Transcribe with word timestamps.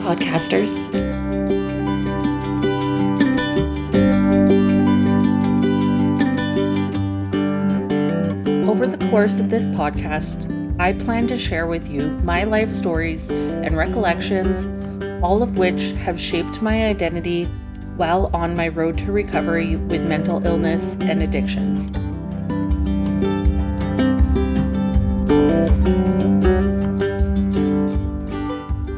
podcasters. 0.00 0.88
Over 8.68 8.86
the 8.86 9.08
course 9.10 9.38
of 9.38 9.50
this 9.50 9.66
podcast, 9.66 10.50
I 10.80 10.92
plan 10.92 11.26
to 11.28 11.38
share 11.38 11.66
with 11.66 11.88
you 11.88 12.08
my 12.24 12.44
life 12.44 12.72
stories 12.72 13.30
and 13.30 13.76
recollections, 13.76 14.66
all 15.22 15.42
of 15.42 15.56
which 15.58 15.92
have 15.92 16.18
shaped 16.18 16.60
my 16.60 16.86
identity 16.86 17.44
while 17.96 18.30
on 18.34 18.56
my 18.56 18.68
road 18.68 18.98
to 18.98 19.12
recovery 19.12 19.76
with 19.76 20.02
mental 20.02 20.44
illness 20.44 20.96
and 21.00 21.22
addictions. 21.22 21.90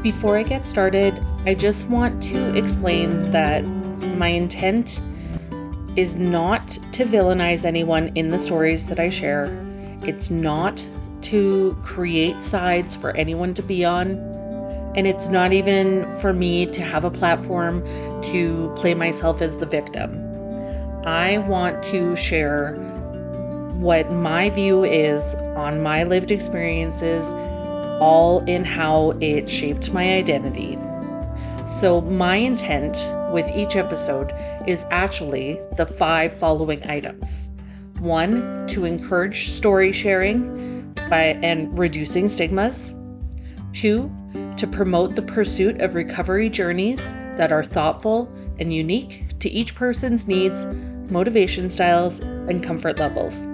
Before 0.06 0.38
I 0.38 0.44
get 0.44 0.68
started, 0.68 1.20
I 1.46 1.54
just 1.54 1.88
want 1.88 2.22
to 2.30 2.56
explain 2.56 3.32
that 3.32 3.66
my 4.16 4.28
intent 4.28 5.00
is 5.96 6.14
not 6.14 6.68
to 6.92 7.04
villainize 7.04 7.64
anyone 7.64 8.12
in 8.14 8.30
the 8.30 8.38
stories 8.38 8.86
that 8.86 9.00
I 9.00 9.10
share. 9.10 9.46
It's 10.02 10.30
not 10.30 10.86
to 11.22 11.76
create 11.82 12.40
sides 12.40 12.94
for 12.94 13.16
anyone 13.16 13.52
to 13.54 13.64
be 13.64 13.84
on. 13.84 14.10
And 14.94 15.08
it's 15.08 15.26
not 15.26 15.52
even 15.52 16.08
for 16.18 16.32
me 16.32 16.66
to 16.66 16.82
have 16.82 17.02
a 17.02 17.10
platform 17.10 17.82
to 18.26 18.72
play 18.76 18.94
myself 18.94 19.42
as 19.42 19.58
the 19.58 19.66
victim. 19.66 20.12
I 21.04 21.38
want 21.38 21.82
to 21.82 22.14
share 22.14 22.76
what 23.80 24.12
my 24.12 24.50
view 24.50 24.84
is 24.84 25.34
on 25.56 25.82
my 25.82 26.04
lived 26.04 26.30
experiences 26.30 27.32
all 28.00 28.44
in 28.44 28.64
how 28.64 29.12
it 29.20 29.48
shaped 29.48 29.92
my 29.92 30.14
identity. 30.14 30.78
So, 31.66 32.00
my 32.00 32.36
intent 32.36 32.96
with 33.32 33.50
each 33.56 33.76
episode 33.76 34.32
is 34.66 34.86
actually 34.90 35.60
the 35.76 35.86
five 35.86 36.32
following 36.32 36.88
items 36.88 37.48
one, 38.00 38.66
to 38.68 38.84
encourage 38.84 39.48
story 39.48 39.92
sharing 39.92 40.92
by, 41.08 41.38
and 41.42 41.76
reducing 41.78 42.28
stigmas, 42.28 42.94
two, 43.72 44.10
to 44.56 44.66
promote 44.66 45.14
the 45.14 45.22
pursuit 45.22 45.80
of 45.80 45.94
recovery 45.94 46.48
journeys 46.50 47.12
that 47.36 47.52
are 47.52 47.64
thoughtful 47.64 48.32
and 48.58 48.72
unique 48.72 49.38
to 49.40 49.50
each 49.50 49.74
person's 49.74 50.26
needs, 50.26 50.64
motivation 51.10 51.70
styles, 51.70 52.20
and 52.20 52.62
comfort 52.62 52.98
levels. 52.98 53.46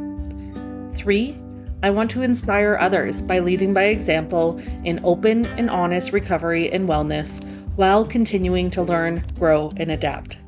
Three, 0.96 1.38
I 1.84 1.90
want 1.90 2.12
to 2.12 2.22
inspire 2.22 2.78
others 2.80 3.20
by 3.20 3.40
leading 3.40 3.74
by 3.74 3.84
example 3.86 4.62
in 4.84 5.00
open 5.02 5.46
and 5.58 5.68
honest 5.68 6.12
recovery 6.12 6.72
and 6.72 6.88
wellness 6.88 7.42
while 7.74 8.04
continuing 8.04 8.70
to 8.70 8.82
learn, 8.82 9.24
grow, 9.36 9.72
and 9.76 9.90
adapt. 9.90 10.38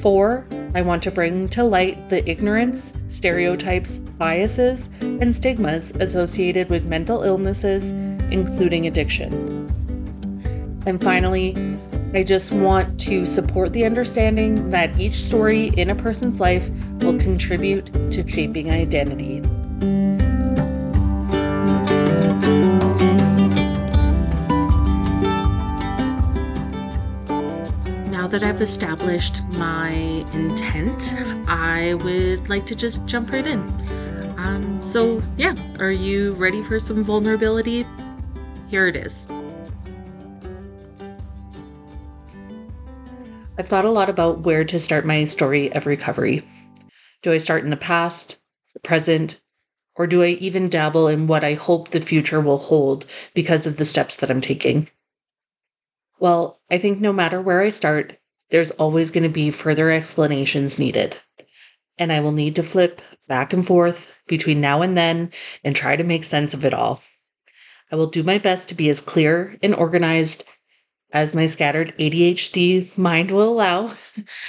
Four, 0.00 0.44
I 0.74 0.82
want 0.82 1.04
to 1.04 1.12
bring 1.12 1.48
to 1.50 1.62
light 1.62 2.08
the 2.08 2.28
ignorance, 2.28 2.92
stereotypes, 3.08 3.98
biases, 3.98 4.88
and 5.02 5.34
stigmas 5.34 5.92
associated 6.00 6.68
with 6.68 6.84
mental 6.84 7.22
illnesses, 7.22 7.90
including 8.32 8.88
addiction. 8.88 9.32
And 10.84 11.00
finally, 11.00 11.54
I 12.12 12.24
just 12.24 12.50
want 12.50 12.98
to 13.02 13.24
support 13.24 13.72
the 13.72 13.84
understanding 13.84 14.70
that 14.70 14.98
each 14.98 15.22
story 15.22 15.68
in 15.76 15.90
a 15.90 15.94
person's 15.94 16.40
life 16.40 16.70
will 16.98 17.18
contribute 17.18 17.92
to 18.10 18.28
shaping 18.28 18.72
identity. 18.72 19.42
That 28.34 28.42
I've 28.42 28.60
established 28.60 29.44
my 29.50 29.90
intent, 30.32 31.14
I 31.46 31.94
would 31.94 32.50
like 32.50 32.66
to 32.66 32.74
just 32.74 33.06
jump 33.06 33.30
right 33.30 33.46
in. 33.46 33.60
Um, 34.36 34.82
so, 34.82 35.22
yeah, 35.36 35.54
are 35.78 35.92
you 35.92 36.32
ready 36.32 36.60
for 36.60 36.80
some 36.80 37.04
vulnerability? 37.04 37.86
Here 38.66 38.88
it 38.88 38.96
is. 38.96 39.28
I've 43.56 43.68
thought 43.68 43.84
a 43.84 43.90
lot 43.90 44.10
about 44.10 44.40
where 44.40 44.64
to 44.64 44.80
start 44.80 45.06
my 45.06 45.26
story 45.26 45.72
of 45.72 45.86
recovery. 45.86 46.42
Do 47.22 47.30
I 47.30 47.38
start 47.38 47.62
in 47.62 47.70
the 47.70 47.76
past, 47.76 48.40
the 48.72 48.80
present, 48.80 49.40
or 49.94 50.08
do 50.08 50.24
I 50.24 50.30
even 50.40 50.68
dabble 50.68 51.06
in 51.06 51.28
what 51.28 51.44
I 51.44 51.54
hope 51.54 51.90
the 51.90 52.00
future 52.00 52.40
will 52.40 52.58
hold 52.58 53.06
because 53.32 53.68
of 53.68 53.76
the 53.76 53.84
steps 53.84 54.16
that 54.16 54.30
I'm 54.32 54.40
taking? 54.40 54.88
Well, 56.18 56.58
I 56.68 56.78
think 56.78 57.00
no 57.00 57.12
matter 57.12 57.40
where 57.40 57.60
I 57.60 57.68
start, 57.68 58.18
there's 58.54 58.70
always 58.70 59.10
going 59.10 59.24
to 59.24 59.28
be 59.28 59.50
further 59.50 59.90
explanations 59.90 60.78
needed. 60.78 61.16
And 61.98 62.12
I 62.12 62.20
will 62.20 62.30
need 62.30 62.54
to 62.54 62.62
flip 62.62 63.02
back 63.26 63.52
and 63.52 63.66
forth 63.66 64.14
between 64.28 64.60
now 64.60 64.80
and 64.80 64.96
then 64.96 65.32
and 65.64 65.74
try 65.74 65.96
to 65.96 66.04
make 66.04 66.22
sense 66.22 66.54
of 66.54 66.64
it 66.64 66.72
all. 66.72 67.02
I 67.90 67.96
will 67.96 68.06
do 68.06 68.22
my 68.22 68.38
best 68.38 68.68
to 68.68 68.76
be 68.76 68.88
as 68.90 69.00
clear 69.00 69.58
and 69.60 69.74
organized 69.74 70.44
as 71.12 71.34
my 71.34 71.46
scattered 71.46 71.98
ADHD 71.98 72.96
mind 72.96 73.32
will 73.32 73.48
allow. 73.48 73.94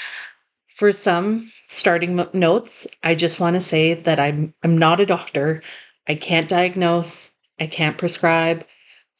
For 0.75 0.91
some 0.91 1.51
starting 1.65 2.27
notes, 2.31 2.85
I 3.01 3.15
just 3.15 3.39
want 3.39 3.55
to 3.55 3.59
say 3.59 3.95
that 3.95 4.19
I'm 4.19 4.53
I'm 4.61 4.77
not 4.77 4.99
a 4.99 5.07
doctor. 5.07 5.63
I 6.07 6.13
can't 6.13 6.47
diagnose, 6.47 7.31
I 7.59 7.65
can't 7.65 7.97
prescribe 7.97 8.67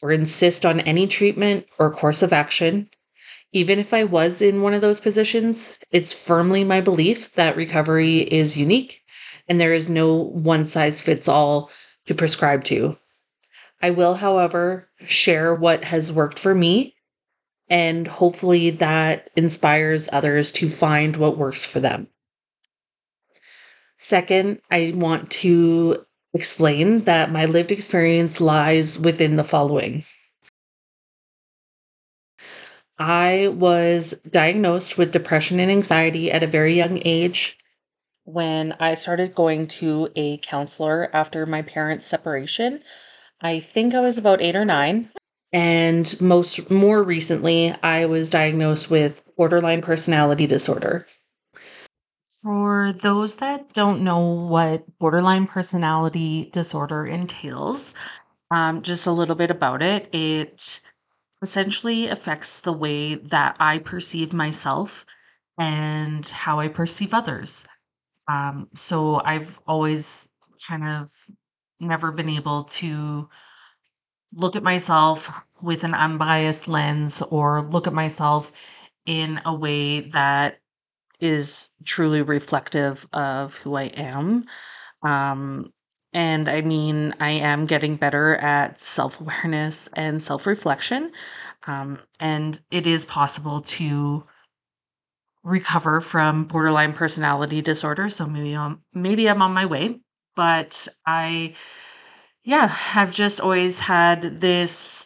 or 0.03 0.12
insist 0.12 0.63
on 0.63 0.79
any 0.81 1.07
treatment 1.07 1.66
or 1.79 1.91
course 1.91 2.22
of 2.22 2.34
action 2.34 2.88
even 3.55 3.79
if 3.79 3.93
I 3.93 4.03
was 4.03 4.41
in 4.41 4.61
one 4.61 4.73
of 4.73 4.81
those 4.81 4.99
positions, 4.99 5.79
it's 5.89 6.13
firmly 6.13 6.66
my 6.66 6.81
belief 6.81 7.33
that 7.35 7.55
recovery 7.55 8.17
is 8.17 8.57
unique 8.57 9.01
and 9.47 9.61
there 9.61 9.71
is 9.71 9.88
no 9.88 10.13
one 10.13 10.66
size 10.66 10.99
fits 10.99 11.29
all 11.29 11.71
to 12.05 12.13
prescribe 12.13 12.65
to. 12.65 12.97
I 13.81 13.91
will, 13.91 14.15
however, 14.15 14.89
share 15.05 15.55
what 15.55 15.85
has 15.85 16.11
worked 16.11 16.38
for 16.38 16.53
me 16.53 16.95
and 17.69 18.09
hopefully 18.09 18.71
that 18.71 19.29
inspires 19.38 20.09
others 20.11 20.51
to 20.51 20.67
find 20.67 21.15
what 21.15 21.38
works 21.38 21.63
for 21.63 21.79
them. 21.79 22.09
Second, 23.97 24.59
I 24.69 24.91
want 24.97 25.31
to 25.31 26.05
explain 26.33 27.05
that 27.05 27.31
my 27.31 27.45
lived 27.45 27.71
experience 27.71 28.41
lies 28.41 28.99
within 28.99 29.38
the 29.38 29.45
following. 29.45 30.03
I 32.97 33.50
was 33.50 34.13
diagnosed 34.29 34.97
with 34.97 35.11
depression 35.11 35.59
and 35.59 35.69
anxiety 35.69 36.31
at 36.31 36.44
a 36.44 36.47
very 36.47 36.73
young 36.73 37.00
age 37.03 37.57
when 38.23 38.73
I 38.79 38.95
started 38.95 39.35
going 39.35 39.67
to 39.67 40.09
a 40.16 40.38
counselor 40.38 41.09
after 41.13 41.45
my 41.45 41.61
parents' 41.61 42.07
separation. 42.07 42.81
I 43.41 43.59
think 43.59 43.94
I 43.94 44.00
was 44.00 44.17
about 44.17 44.41
8 44.41 44.56
or 44.56 44.66
9 44.66 45.09
and 45.56 46.22
most 46.22 46.69
more 46.69 47.01
recently 47.01 47.73
I 47.81 48.07
was 48.07 48.29
diagnosed 48.29 48.89
with 48.89 49.23
borderline 49.38 49.81
personality 49.81 50.47
disorder. 50.47 51.07
For 52.44 52.91
those 52.91 53.38
that 53.38 53.73
don't 53.73 54.03
know 54.03 54.19
what 54.19 54.85
borderline 55.00 55.47
personality 55.47 56.50
disorder 56.51 57.06
entails, 57.06 57.94
um, 58.51 58.81
just 58.81 59.07
a 59.07 59.12
little 59.12 59.35
bit 59.35 59.50
about 59.50 59.81
it. 59.81 60.09
It 60.13 60.81
essentially 61.41 62.07
affects 62.07 62.62
the 62.62 62.73
way 62.73 63.16
that 63.16 63.57
I 63.59 63.79
perceive 63.79 64.34
myself 64.34 65.06
and 65.57 66.28
how 66.28 66.59
I 66.59 66.68
perceive 66.68 67.13
others. 67.13 67.66
Um, 68.28 68.69
so 68.73 69.22
I've 69.23 69.59
always 69.68 70.29
kind 70.68 70.85
of 70.85 71.12
never 71.79 72.12
been 72.12 72.29
able 72.29 72.63
to 72.63 73.30
look 74.33 74.56
at 74.56 74.63
myself 74.63 75.31
with 75.62 75.83
an 75.83 75.94
unbiased 75.94 76.68
lens 76.68 77.21
or 77.21 77.62
look 77.62 77.88
at 77.88 77.94
myself 77.94 78.51
in 79.06 79.39
a 79.45 79.54
way 79.54 80.01
that 80.01 80.59
is 81.19 81.69
truly 81.86 82.21
reflective 82.21 83.07
of 83.13 83.56
who 83.57 83.75
I 83.75 83.83
am. 83.83 84.45
Um, 85.04 85.71
and 86.15 86.47
I 86.47 86.62
mean, 86.62 87.13
I 87.19 87.31
am 87.31 87.65
getting 87.65 87.97
better 87.97 88.38
at 88.38 88.81
self 88.81 89.19
awareness 89.19 89.89
and 89.94 90.23
self 90.23 90.47
reflection. 90.47 91.12
Um, 91.67 92.00
and 92.21 92.57
it 92.71 92.88
is 92.88 93.06
possible 93.06 93.59
to 93.59 94.25
recover 95.44 96.00
from 96.00 96.45
borderline 96.45 96.94
personality 96.94 97.62
disorder. 97.62 98.07
So 98.09 98.27
maybe 98.27 98.56
I'm, 98.56 98.81
maybe 98.94 99.29
I'm 99.29 99.41
on 99.41 99.53
my 99.53 99.65
way. 99.65 100.00
But 100.38 100.88
I, 101.06 101.53
yeah, 102.45 102.68
have 102.68 103.11
just 103.11 103.41
always 103.41 103.79
had 103.79 104.21
this 104.21 105.06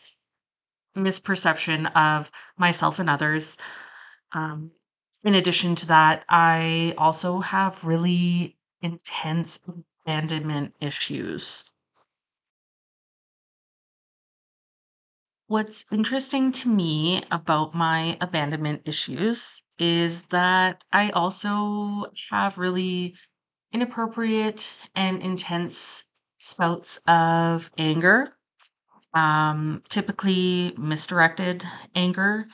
misperception 0.96 1.92
of 1.96 2.30
myself 2.56 3.00
and 3.00 3.10
others. 3.10 3.58
Um, 4.34 4.72
in 5.24 5.34
addition 5.34 5.74
to 5.76 5.88
that, 5.88 6.24
I 6.30 6.94
also 7.00 7.40
have 7.40 7.84
really 7.84 8.58
intense 8.82 9.60
abandonment 10.06 10.76
issues. 10.82 11.64
What's 15.48 15.84
interesting 15.92 16.52
to 16.54 16.70
me 16.70 17.24
about 17.30 17.74
my 17.76 18.18
abandonment 18.22 18.84
issues 18.86 19.64
is 19.78 20.28
that 20.28 20.86
I 20.94 21.10
also 21.10 22.06
have 22.30 22.58
really 22.58 23.18
inappropriate 23.74 24.78
and 24.96 25.22
intense 25.24 26.06
spouts 26.40 26.98
of 27.08 27.72
anger, 27.78 28.34
um, 29.14 29.84
typically 29.90 30.74
misdirected 30.78 31.66
anger. 31.96 32.48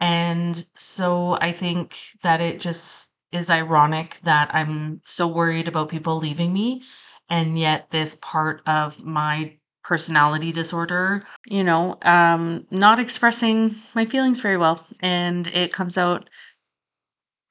And 0.00 0.64
so 0.76 1.38
I 1.40 1.52
think 1.52 1.96
that 2.22 2.40
it 2.40 2.60
just 2.60 3.09
is 3.32 3.50
ironic 3.50 4.18
that 4.22 4.50
I'm 4.54 5.00
so 5.04 5.28
worried 5.28 5.68
about 5.68 5.88
people 5.88 6.16
leaving 6.16 6.52
me. 6.52 6.82
And 7.28 7.58
yet, 7.58 7.90
this 7.90 8.16
part 8.16 8.62
of 8.66 9.04
my 9.04 9.56
personality 9.84 10.52
disorder, 10.52 11.22
you 11.46 11.64
know, 11.64 11.96
um, 12.02 12.66
not 12.70 12.98
expressing 12.98 13.76
my 13.94 14.04
feelings 14.04 14.40
very 14.40 14.56
well. 14.56 14.84
And 15.00 15.46
it 15.48 15.72
comes 15.72 15.96
out 15.96 16.28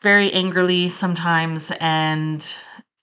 very 0.01 0.31
angrily 0.31 0.89
sometimes. 0.89 1.71
And 1.79 2.45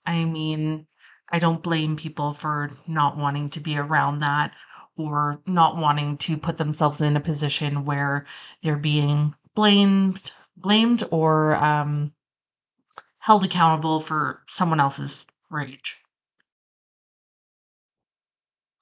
I 0.05 0.25
mean, 0.25 0.87
I 1.31 1.39
don't 1.39 1.63
blame 1.63 1.95
people 1.95 2.33
for 2.33 2.71
not 2.87 3.17
wanting 3.17 3.49
to 3.49 3.59
be 3.59 3.77
around 3.77 4.19
that 4.19 4.53
or 4.95 5.41
not 5.45 5.77
wanting 5.77 6.17
to 6.17 6.37
put 6.37 6.57
themselves 6.57 7.01
in 7.01 7.15
a 7.17 7.21
position 7.21 7.85
where 7.85 8.25
they're 8.61 8.77
being 8.77 9.35
blamed 9.55 10.31
blamed 10.55 11.03
or 11.11 11.55
um, 11.55 12.11
held 13.27 13.43
accountable 13.43 13.99
for 13.99 14.41
someone 14.47 14.79
else's 14.79 15.25
rage. 15.49 15.97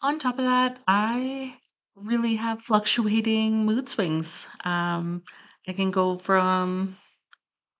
On 0.03 0.19
top 0.19 0.37
of 0.37 0.45
that, 0.45 0.79
I 0.87 1.57
really 1.95 2.35
have 2.35 2.61
fluctuating 2.61 3.65
mood 3.65 3.89
swings. 3.89 4.45
Um, 4.63 5.23
I 5.67 5.73
can 5.73 5.89
go 5.89 6.15
from 6.15 6.95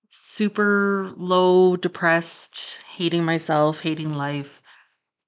super 0.10 1.14
low, 1.16 1.76
depressed, 1.76 2.82
hating 2.96 3.24
myself, 3.24 3.82
hating 3.82 4.16
life, 4.16 4.64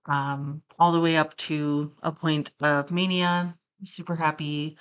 um, 0.07 0.63
all 0.79 0.91
the 0.91 0.99
way 0.99 1.17
up 1.17 1.37
to 1.37 1.93
a 2.01 2.11
point 2.11 2.49
of 2.61 2.91
mania, 2.91 3.55
super 3.85 4.15
happy, 4.15 4.75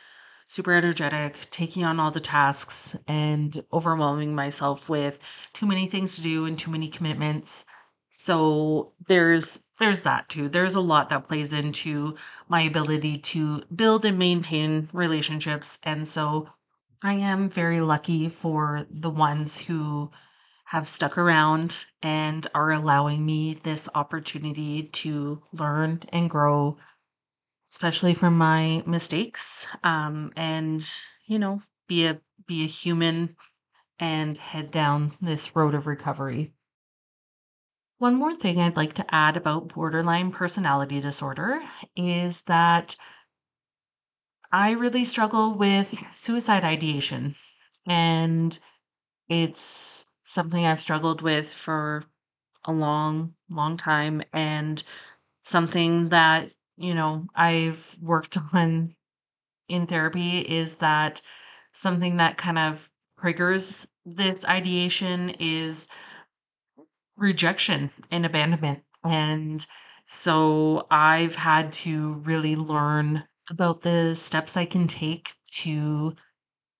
super 0.47 0.73
energetic, 0.73 1.51
taking 1.51 1.85
on 1.85 2.01
all 2.01 2.11
the 2.11 2.21
tasks 2.21 2.97
and 3.07 3.65
overwhelming 3.73 4.35
myself 4.35 4.89
with 4.89 5.21
too 5.53 5.67
many 5.67 5.87
things 5.87 6.17
to 6.17 6.23
do 6.23 6.45
and 6.47 6.59
too 6.59 6.71
many 6.71 6.89
commitments. 6.89 7.65
So 8.11 8.93
there's 9.09 9.61
there's 9.79 10.03
that 10.03 10.29
too. 10.29 10.49
There's 10.49 10.75
a 10.75 10.81
lot 10.81 11.09
that 11.11 11.29
plays 11.29 11.53
into 11.53 12.17
my 12.49 12.63
ability 12.63 13.19
to 13.19 13.63
build 13.75 14.05
and 14.05 14.19
maintain 14.19 14.89
relationships 14.93 15.79
and 15.83 16.07
so 16.09 16.49
I 17.03 17.15
am 17.15 17.49
very 17.49 17.81
lucky 17.81 18.29
for 18.29 18.87
the 18.91 19.11
ones 19.11 19.59
who 19.59 20.11
have 20.65 20.89
stuck 20.89 21.17
around 21.17 21.87
and 22.03 22.47
are 22.55 22.71
allowing 22.73 23.25
me 23.25 23.55
this 23.55 23.89
opportunity 23.95 24.83
to 24.83 25.43
learn 25.53 26.03
and 26.11 26.29
grow, 26.29 26.77
especially 27.71 28.15
from 28.15 28.37
my 28.37 28.83
mistakes, 28.87 29.67
um, 29.85 30.33
and 30.37 30.87
you 31.27 31.39
know, 31.39 31.63
be 31.89 32.07
a 32.07 32.21
be 32.47 32.65
a 32.65 32.69
human 32.69 33.37
and 33.99 34.39
head 34.39 34.71
down 34.71 35.13
this 35.21 35.57
road 35.57 35.75
of 35.75 35.87
recovery. 35.87 36.55
One 37.99 38.15
more 38.15 38.35
thing 38.35 38.61
I'd 38.61 38.77
like 38.77 38.95
to 38.95 39.15
add 39.15 39.37
about 39.37 39.69
borderline 39.69 40.31
personality 40.31 41.01
disorder 41.01 41.63
is 41.95 42.43
that 42.43 42.97
I 44.53 44.73
really 44.73 45.05
struggle 45.05 45.55
with 45.55 45.95
suicide 46.13 46.65
ideation. 46.65 47.37
And 47.87 48.59
it's 49.29 50.07
something 50.25 50.65
I've 50.65 50.81
struggled 50.81 51.23
with 51.23 51.53
for 51.53 52.05
a 52.65 52.73
long, 52.73 53.35
long 53.53 53.77
time. 53.77 54.23
And 54.33 54.83
something 55.45 56.11
that, 56.11 56.53
you 56.77 56.95
know, 56.95 57.27
I've 57.35 57.97
worked 58.01 58.37
on 58.53 58.95
in 59.69 59.87
therapy 59.87 60.39
is 60.39 60.77
that 60.77 61.21
something 61.73 62.19
that 62.19 62.37
kind 62.37 62.59
of 62.59 62.91
triggers 63.21 63.87
this 64.05 64.45
ideation 64.45 65.31
is 65.41 65.89
rejection 67.17 67.91
and 68.11 68.27
abandonment. 68.27 68.83
And 69.05 69.65
so 70.07 70.87
I've 70.91 71.35
had 71.35 71.73
to 71.75 72.15
really 72.25 72.57
learn 72.57 73.25
about 73.51 73.83
the 73.83 74.15
steps 74.15 74.57
I 74.57 74.65
can 74.65 74.87
take 74.87 75.33
to 75.63 76.15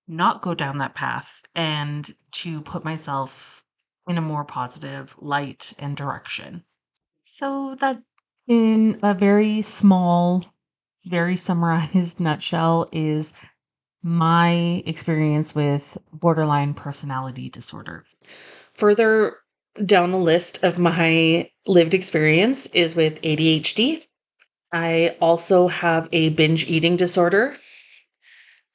not 0.07 0.41
go 0.41 0.53
down 0.53 0.77
that 0.77 0.95
path 0.95 1.41
and 1.55 2.09
to 2.31 2.61
put 2.61 2.83
myself 2.85 3.63
in 4.07 4.17
a 4.17 4.21
more 4.21 4.45
positive 4.45 5.15
light 5.19 5.73
and 5.79 5.97
direction. 5.97 6.63
So, 7.23 7.75
that 7.75 8.01
in 8.47 8.99
a 9.03 9.13
very 9.13 9.61
small, 9.61 10.45
very 11.05 11.35
summarized 11.35 12.19
nutshell 12.19 12.89
is 12.91 13.33
my 14.03 14.83
experience 14.85 15.53
with 15.53 15.97
borderline 16.13 16.73
personality 16.73 17.49
disorder. 17.49 18.05
Further 18.75 19.37
down 19.85 20.11
the 20.11 20.17
list 20.17 20.63
of 20.63 20.79
my 20.79 21.49
lived 21.65 21.93
experience 21.93 22.67
is 22.67 22.95
with 22.95 23.21
ADHD. 23.21 24.03
I 24.71 25.15
also 25.21 25.67
have 25.67 26.09
a 26.11 26.29
binge 26.29 26.67
eating 26.69 26.97
disorder. 26.97 27.57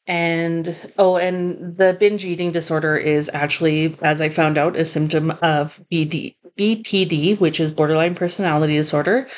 And 0.06 0.76
oh, 0.98 1.16
and 1.16 1.76
the 1.76 1.96
binge 1.98 2.24
eating 2.24 2.50
disorder 2.50 2.96
is 2.96 3.30
actually, 3.32 3.96
as 4.02 4.20
I 4.20 4.28
found 4.28 4.58
out, 4.58 4.76
a 4.76 4.84
symptom 4.84 5.30
of 5.42 5.80
BD, 5.92 6.34
BPD, 6.58 7.38
which 7.38 7.60
is 7.60 7.70
borderline 7.70 8.14
personality 8.14 8.76
disorder. 8.76 9.28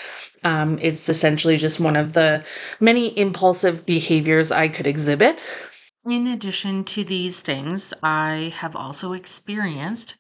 Um, 0.43 0.79
it's 0.81 1.09
essentially 1.09 1.57
just 1.57 1.81
one 1.81 1.97
of 1.97 2.15
the 2.15 2.45
many 2.81 3.17
impulsive 3.19 3.85
behaviors 3.85 4.51
I 4.51 4.69
could 4.69 4.87
exhibit. 4.87 5.43
In 6.07 6.27
addition 6.27 6.85
to 6.85 7.05
these 7.05 7.41
things, 7.41 7.95
I 8.03 8.53
have 8.57 8.77
also 8.77 9.13
experienced 9.13 10.17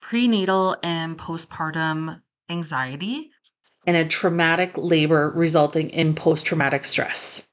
prenatal 0.00 0.76
and 0.82 1.18
postpartum 1.18 2.22
anxiety 2.48 3.30
and 3.86 3.96
a 3.96 4.04
traumatic 4.04 4.72
labor 4.76 5.32
resulting 5.34 5.90
in 5.90 6.14
post 6.14 6.44
traumatic 6.44 6.84
stress. 6.84 7.48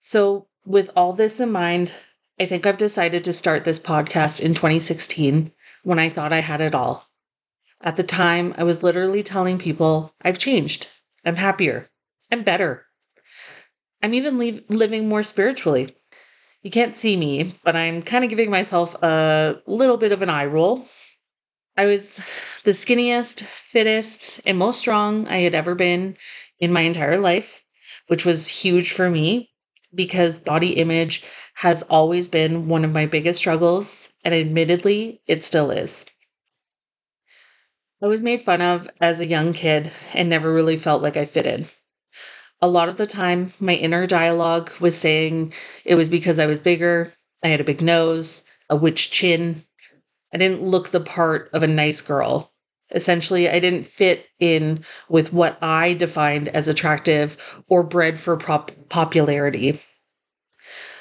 So, 0.00 0.48
with 0.64 0.90
all 0.96 1.12
this 1.12 1.40
in 1.40 1.50
mind, 1.52 1.92
I 2.38 2.46
think 2.46 2.66
I've 2.66 2.78
decided 2.78 3.24
to 3.24 3.32
start 3.32 3.64
this 3.64 3.78
podcast 3.78 4.40
in 4.40 4.54
2016 4.54 5.52
when 5.84 5.98
I 5.98 6.08
thought 6.08 6.32
I 6.32 6.40
had 6.40 6.60
it 6.60 6.74
all. 6.74 7.06
At 7.82 7.96
the 7.96 8.02
time, 8.02 8.54
I 8.58 8.64
was 8.64 8.82
literally 8.82 9.22
telling 9.22 9.58
people 9.58 10.14
I've 10.22 10.38
changed, 10.38 10.88
I'm 11.24 11.36
happier, 11.36 11.86
I'm 12.30 12.42
better. 12.42 12.86
I'm 14.02 14.14
even 14.14 14.38
le- 14.38 14.60
living 14.68 15.08
more 15.08 15.22
spiritually. 15.22 15.96
You 16.62 16.70
can't 16.70 16.96
see 16.96 17.16
me, 17.16 17.54
but 17.64 17.76
I'm 17.76 18.02
kind 18.02 18.24
of 18.24 18.30
giving 18.30 18.50
myself 18.50 18.94
a 19.02 19.60
little 19.66 19.96
bit 19.96 20.12
of 20.12 20.22
an 20.22 20.30
eye 20.30 20.46
roll 20.46 20.86
I 21.76 21.86
was 21.86 22.20
the 22.64 22.72
skinniest, 22.72 23.40
fittest, 23.42 24.40
and 24.44 24.58
most 24.58 24.80
strong 24.80 25.26
I 25.28 25.38
had 25.38 25.54
ever 25.54 25.74
been 25.74 26.16
in 26.58 26.72
my 26.72 26.82
entire 26.82 27.18
life, 27.18 27.64
which 28.08 28.26
was 28.26 28.48
huge 28.48 28.92
for 28.92 29.08
me 29.10 29.49
because 29.94 30.38
body 30.38 30.72
image 30.74 31.22
has 31.54 31.82
always 31.84 32.28
been 32.28 32.68
one 32.68 32.84
of 32.84 32.92
my 32.92 33.06
biggest 33.06 33.38
struggles, 33.38 34.12
and 34.24 34.34
admittedly, 34.34 35.20
it 35.26 35.44
still 35.44 35.70
is. 35.70 36.06
I 38.02 38.06
was 38.06 38.20
made 38.20 38.42
fun 38.42 38.62
of 38.62 38.88
as 39.00 39.20
a 39.20 39.26
young 39.26 39.52
kid 39.52 39.90
and 40.14 40.28
never 40.28 40.52
really 40.52 40.76
felt 40.78 41.02
like 41.02 41.16
I 41.16 41.24
fitted. 41.24 41.68
A 42.62 42.68
lot 42.68 42.88
of 42.88 42.96
the 42.96 43.06
time, 43.06 43.52
my 43.60 43.74
inner 43.74 44.06
dialogue 44.06 44.70
was 44.80 44.96
saying 44.96 45.52
it 45.84 45.96
was 45.96 46.08
because 46.08 46.38
I 46.38 46.46
was 46.46 46.58
bigger, 46.58 47.12
I 47.42 47.48
had 47.48 47.60
a 47.60 47.64
big 47.64 47.80
nose, 47.80 48.44
a 48.68 48.76
witch 48.76 49.10
chin, 49.10 49.64
I 50.32 50.38
didn't 50.38 50.62
look 50.62 50.88
the 50.88 51.00
part 51.00 51.50
of 51.52 51.62
a 51.62 51.66
nice 51.66 52.00
girl. 52.00 52.49
Essentially, 52.92 53.48
I 53.48 53.60
didn't 53.60 53.86
fit 53.86 54.26
in 54.38 54.84
with 55.08 55.32
what 55.32 55.62
I 55.62 55.94
defined 55.94 56.48
as 56.48 56.68
attractive 56.68 57.36
or 57.68 57.82
bred 57.82 58.18
for 58.18 58.36
prop- 58.36 58.72
popularity. 58.88 59.80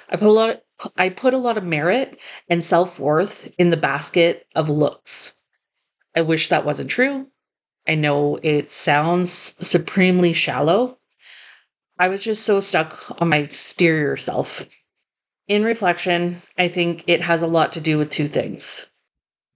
I 0.09 0.17
put 0.17 0.27
a 0.27 0.31
lot 0.31 0.49
of, 0.49 0.91
I 0.97 1.09
put 1.09 1.33
a 1.33 1.37
lot 1.37 1.57
of 1.57 1.63
merit 1.63 2.19
and 2.47 2.63
self-worth 2.63 3.51
in 3.57 3.69
the 3.69 3.77
basket 3.77 4.45
of 4.55 4.69
looks. 4.69 5.33
I 6.15 6.21
wish 6.21 6.49
that 6.49 6.65
wasn't 6.65 6.89
true. 6.89 7.27
I 7.87 7.95
know 7.95 8.39
it 8.43 8.71
sounds 8.71 9.55
supremely 9.65 10.33
shallow. 10.33 10.97
I 11.97 12.07
was 12.07 12.23
just 12.23 12.43
so 12.43 12.59
stuck 12.59 13.19
on 13.21 13.29
my 13.29 13.37
exterior 13.37 14.15
self. 14.15 14.67
In 15.47 15.63
reflection, 15.63 16.41
I 16.57 16.67
think 16.67 17.03
it 17.07 17.21
has 17.21 17.41
a 17.41 17.47
lot 17.47 17.73
to 17.73 17.81
do 17.81 17.97
with 17.97 18.09
two 18.09 18.27
things. 18.27 18.88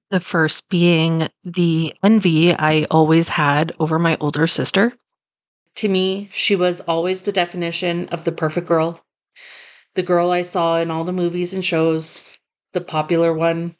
The 0.09 0.19
first 0.19 0.69
being 0.69 1.29
the 1.43 1.95
envy 2.03 2.53
I 2.53 2.85
always 2.91 3.29
had 3.29 3.71
over 3.79 3.97
my 3.97 4.17
older 4.19 4.47
sister. 4.47 4.93
To 5.75 5.89
me, 5.89 6.29
she 6.31 6.55
was 6.55 6.81
always 6.81 7.21
the 7.21 7.31
definition 7.31 8.07
of 8.09 8.23
the 8.23 8.31
perfect 8.31 8.67
girl. 8.67 9.03
The 9.95 10.03
girl 10.03 10.29
I 10.29 10.41
saw 10.41 10.79
in 10.79 10.91
all 10.91 11.03
the 11.03 11.11
movies 11.11 11.53
and 11.53 11.65
shows, 11.65 12.37
the 12.73 12.81
popular 12.81 13.33
one, 13.33 13.75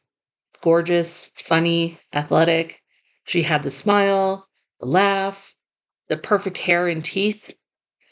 gorgeous, 0.62 1.32
funny, 1.36 2.00
athletic. 2.14 2.82
She 3.26 3.44
had 3.44 3.64
the 3.64 3.70
smile, 3.70 4.48
the 4.80 4.88
laugh, 4.88 5.54
the 6.08 6.18
perfect 6.18 6.58
hair 6.60 6.88
and 6.88 7.04
teeth. 7.04 7.56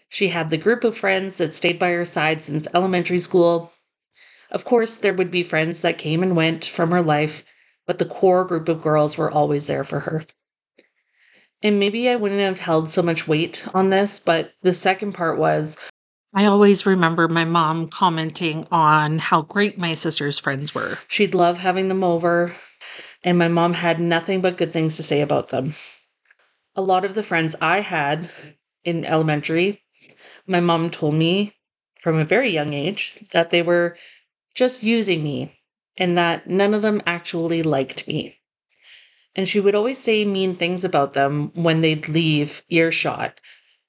She 0.09 0.27
had 0.27 0.49
the 0.49 0.57
group 0.57 0.83
of 0.83 0.97
friends 0.97 1.37
that 1.37 1.55
stayed 1.55 1.79
by 1.79 1.89
her 1.91 2.05
side 2.05 2.43
since 2.43 2.67
elementary 2.73 3.19
school. 3.19 3.71
Of 4.51 4.65
course, 4.65 4.97
there 4.97 5.13
would 5.13 5.31
be 5.31 5.43
friends 5.43 5.81
that 5.81 5.97
came 5.97 6.21
and 6.21 6.35
went 6.35 6.65
from 6.65 6.91
her 6.91 7.01
life, 7.01 7.45
but 7.87 7.99
the 7.99 8.05
core 8.05 8.45
group 8.45 8.69
of 8.69 8.81
girls 8.81 9.17
were 9.17 9.31
always 9.31 9.67
there 9.67 9.83
for 9.83 9.99
her. 10.01 10.23
And 11.63 11.79
maybe 11.79 12.09
I 12.09 12.15
wouldn't 12.15 12.41
have 12.41 12.59
held 12.59 12.89
so 12.89 13.01
much 13.01 13.27
weight 13.27 13.65
on 13.73 13.89
this, 13.89 14.17
but 14.19 14.53
the 14.61 14.73
second 14.73 15.13
part 15.13 15.37
was 15.37 15.77
I 16.33 16.45
always 16.45 16.85
remember 16.85 17.27
my 17.27 17.43
mom 17.43 17.89
commenting 17.89 18.65
on 18.71 19.19
how 19.19 19.41
great 19.41 19.77
my 19.77 19.93
sister's 19.93 20.39
friends 20.39 20.73
were. 20.73 20.97
She'd 21.09 21.35
love 21.35 21.57
having 21.57 21.89
them 21.89 22.03
over, 22.05 22.55
and 23.23 23.37
my 23.37 23.49
mom 23.49 23.73
had 23.73 23.99
nothing 23.99 24.39
but 24.39 24.57
good 24.57 24.71
things 24.71 24.95
to 24.95 25.03
say 25.03 25.21
about 25.21 25.49
them. 25.49 25.75
A 26.75 26.81
lot 26.81 27.03
of 27.03 27.15
the 27.15 27.23
friends 27.23 27.55
I 27.59 27.81
had 27.81 28.31
in 28.85 29.03
elementary, 29.03 29.83
my 30.47 30.61
mom 30.61 30.89
told 30.89 31.15
me 31.15 31.53
from 32.01 32.15
a 32.15 32.25
very 32.25 32.49
young 32.49 32.73
age 32.73 33.19
that 33.31 33.49
they 33.49 33.61
were 33.61 33.97
just 34.55 34.83
using 34.83 35.23
me 35.23 35.59
and 35.97 36.17
that 36.17 36.47
none 36.47 36.73
of 36.73 36.81
them 36.81 37.01
actually 37.05 37.63
liked 37.63 38.07
me. 38.07 38.39
And 39.35 39.47
she 39.47 39.59
would 39.59 39.75
always 39.75 39.97
say 39.97 40.25
mean 40.25 40.55
things 40.55 40.83
about 40.83 41.13
them 41.13 41.51
when 41.53 41.81
they'd 41.81 42.07
leave 42.07 42.63
earshot. 42.69 43.39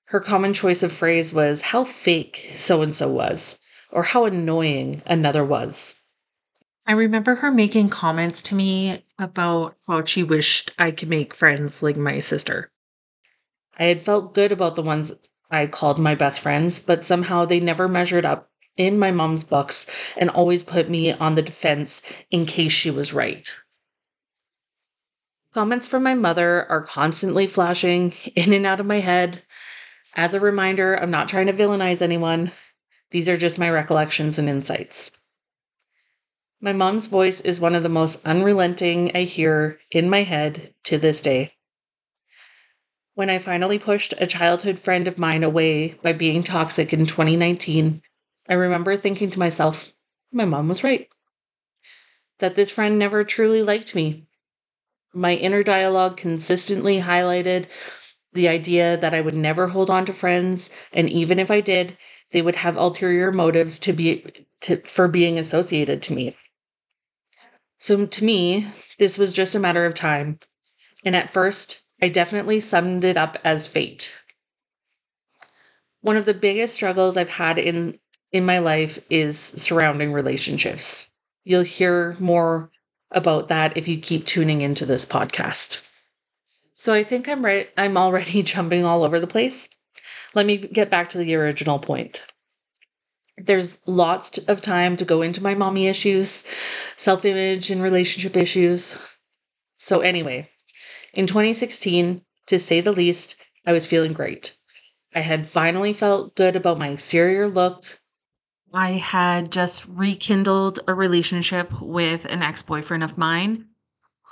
Her 0.05 0.21
common 0.21 0.53
choice 0.53 0.83
of 0.83 0.93
phrase 0.93 1.33
was 1.33 1.63
how 1.63 1.85
fake 1.85 2.53
so 2.55 2.83
and 2.83 2.95
so 2.95 3.09
was, 3.09 3.59
or 3.91 4.03
how 4.03 4.25
annoying 4.25 5.03
another 5.07 5.45
was. 5.45 6.01
I 6.87 6.93
remember 6.93 7.37
her 7.37 7.51
making 7.51 7.89
comments 7.89 8.43
to 8.43 8.55
me 8.55 9.05
about 9.19 9.77
how 9.87 10.05
she 10.05 10.23
wished 10.23 10.73
I 10.79 10.91
could 10.91 11.09
make 11.09 11.33
friends 11.33 11.83
like 11.83 11.97
my 11.97 12.19
sister. 12.19 12.71
I 13.79 13.85
had 13.85 14.03
felt 14.03 14.35
good 14.35 14.53
about 14.53 14.75
the 14.75 14.83
ones 14.83 15.13
I 15.51 15.67
called 15.67 15.99
my 15.99 16.15
best 16.15 16.41
friends, 16.41 16.79
but 16.79 17.05
somehow 17.05 17.45
they 17.45 17.61
never 17.61 17.89
measured 17.89 18.25
up 18.25 18.52
in 18.77 18.99
my 18.99 19.11
mom's 19.11 19.45
books 19.45 19.87
and 20.17 20.31
always 20.31 20.63
put 20.63 20.89
me 20.89 21.13
on 21.13 21.35
the 21.35 21.43
defense 21.43 22.03
in 22.31 22.47
case 22.47 22.73
she 22.73 22.91
was 22.91 23.13
right. 23.13 23.55
Comments 25.53 25.87
from 25.87 26.03
my 26.03 26.15
mother 26.15 26.67
are 26.71 26.83
constantly 26.83 27.47
flashing 27.47 28.13
in 28.35 28.53
and 28.53 28.67
out 28.67 28.81
of 28.81 28.87
my 28.87 29.01
head. 29.01 29.43
As 30.17 30.35
a 30.35 30.41
reminder, 30.41 30.95
I'm 30.95 31.11
not 31.11 31.29
trying 31.29 31.47
to 31.47 31.53
villainize 31.53 32.01
anyone. 32.01 32.53
These 33.11 33.29
are 33.29 33.37
just 33.37 33.59
my 33.59 33.69
recollections 33.69 34.39
and 34.39 34.49
insights. 34.49 35.11
My 36.61 36.73
mom's 36.73 37.07
voice 37.07 37.41
is 37.41 37.61
one 37.61 37.75
of 37.75 37.83
the 37.83 37.89
most 37.89 38.25
unrelenting 38.25 39.11
I 39.15 39.25
hear 39.25 39.81
in 39.91 40.09
my 40.09 40.23
head 40.23 40.75
to 40.85 40.97
this 40.97 41.21
day. 41.21 41.53
When 43.15 43.29
I 43.29 43.39
finally 43.39 43.79
pushed 43.79 44.15
a 44.17 44.27
childhood 44.27 44.79
friend 44.79 45.07
of 45.07 45.19
mine 45.19 45.43
away 45.43 45.99
by 46.03 46.15
being 46.15 46.43
toxic 46.43 46.95
in 46.95 47.05
2019, 47.05 48.01
I 48.53 48.57
remember 48.57 48.97
thinking 48.97 49.31
to 49.31 49.39
myself, 49.39 49.95
my 50.31 50.45
mom 50.45 50.69
was 50.69 50.85
right. 50.85 51.09
That 52.39 52.55
this 52.55 52.71
friend 52.71 52.99
never 52.99 53.25
truly 53.25 53.63
liked 53.63 53.95
me. 53.95 54.27
My 55.15 55.37
inner 55.37 55.63
dialogue 55.63 56.19
consistently 56.19 57.01
highlighted 57.01 57.65
the 58.35 58.49
idea 58.49 58.99
that 58.99 59.15
I 59.15 59.23
would 59.23 59.35
never 59.35 59.69
hold 59.69 59.89
on 59.89 60.05
to 60.05 60.13
friends, 60.13 60.69
and 60.93 61.09
even 61.09 61.39
if 61.39 61.51
I 61.51 61.63
did, 61.63 61.97
they 62.33 62.43
would 62.43 62.57
have 62.57 62.77
ulterior 62.77 63.33
motives 63.33 63.79
to 63.79 63.95
be 63.95 64.23
to, 64.61 64.77
for 64.83 65.09
being 65.09 65.39
associated 65.39 66.03
to 66.03 66.13
me. 66.13 66.37
So 67.79 68.05
to 68.05 68.23
me, 68.23 68.67
this 68.99 69.17
was 69.17 69.33
just 69.33 69.55
a 69.55 69.61
matter 69.61 69.87
of 69.87 69.95
time. 69.95 70.41
And 71.07 71.17
at 71.17 71.31
first, 71.31 71.85
I 72.03 72.11
definitely 72.11 72.61
summed 72.61 73.07
it 73.07 73.17
up 73.17 73.39
as 73.45 73.67
fate. 73.67 74.15
One 76.03 76.19
of 76.19 76.27
the 76.27 76.35
biggest 76.35 76.75
struggles 76.75 77.17
I've 77.17 77.31
had 77.31 77.59
in 77.59 77.99
in 78.33 78.47
my 78.47 78.59
life 78.59 78.99
is 79.11 79.39
surrounding 79.39 80.13
relationships. 80.13 81.11
You'll 81.45 81.63
hear 81.63 82.17
more 82.19 82.71
about 83.11 83.49
that 83.49 83.77
if 83.77 83.87
you 83.87 83.99
keep 83.99 84.27
tuning 84.27 84.63
into 84.63 84.87
this 84.87 85.05
podcast. 85.05 85.83
So 86.73 86.95
I 86.95 87.03
think 87.03 87.29
I'm 87.29 87.45
right 87.45 87.69
I'm 87.77 87.97
already 87.97 88.43
jumping 88.55 88.85
all 88.85 89.05
over 89.05 89.21
the 89.21 89.27
place. 89.27 89.69
Let 90.35 90.47
me 90.47 90.57
get 90.57 90.91
back 90.91 91.11
to 91.11 91.19
the 91.19 91.35
original 91.35 91.79
point. 91.79 92.25
There's 93.37 93.81
lots 93.87 94.39
of 94.39 94.61
time 94.61 94.97
to 94.97 95.05
go 95.05 95.21
into 95.21 95.43
my 95.43 95.55
mommy 95.55 95.87
issues, 95.87 96.45
self-image 96.97 97.71
and 97.71 97.83
relationship 97.83 98.37
issues. 98.37 98.99
So 99.75 100.01
anyway, 100.01 100.49
in 101.13 101.27
2016, 101.27 102.23
to 102.47 102.59
say 102.59 102.81
the 102.81 102.93
least, 102.93 103.37
I 103.67 103.73
was 103.73 103.87
feeling 103.87 104.13
great. 104.13 104.57
I 105.15 105.21
had 105.21 105.47
finally 105.47 105.93
felt 105.93 106.35
good 106.35 106.57
about 106.57 106.79
my 106.79 106.89
exterior 106.89 107.49
look, 107.49 108.01
I 108.75 108.93
had 108.93 109.53
just 109.53 109.87
rekindled 109.87 110.81
a 110.89 110.95
relationship 110.95 111.81
with 111.83 112.25
an 112.25 112.43
ex 112.43 112.63
boyfriend 112.63 113.03
of 113.05 113.19
mine, 113.19 113.67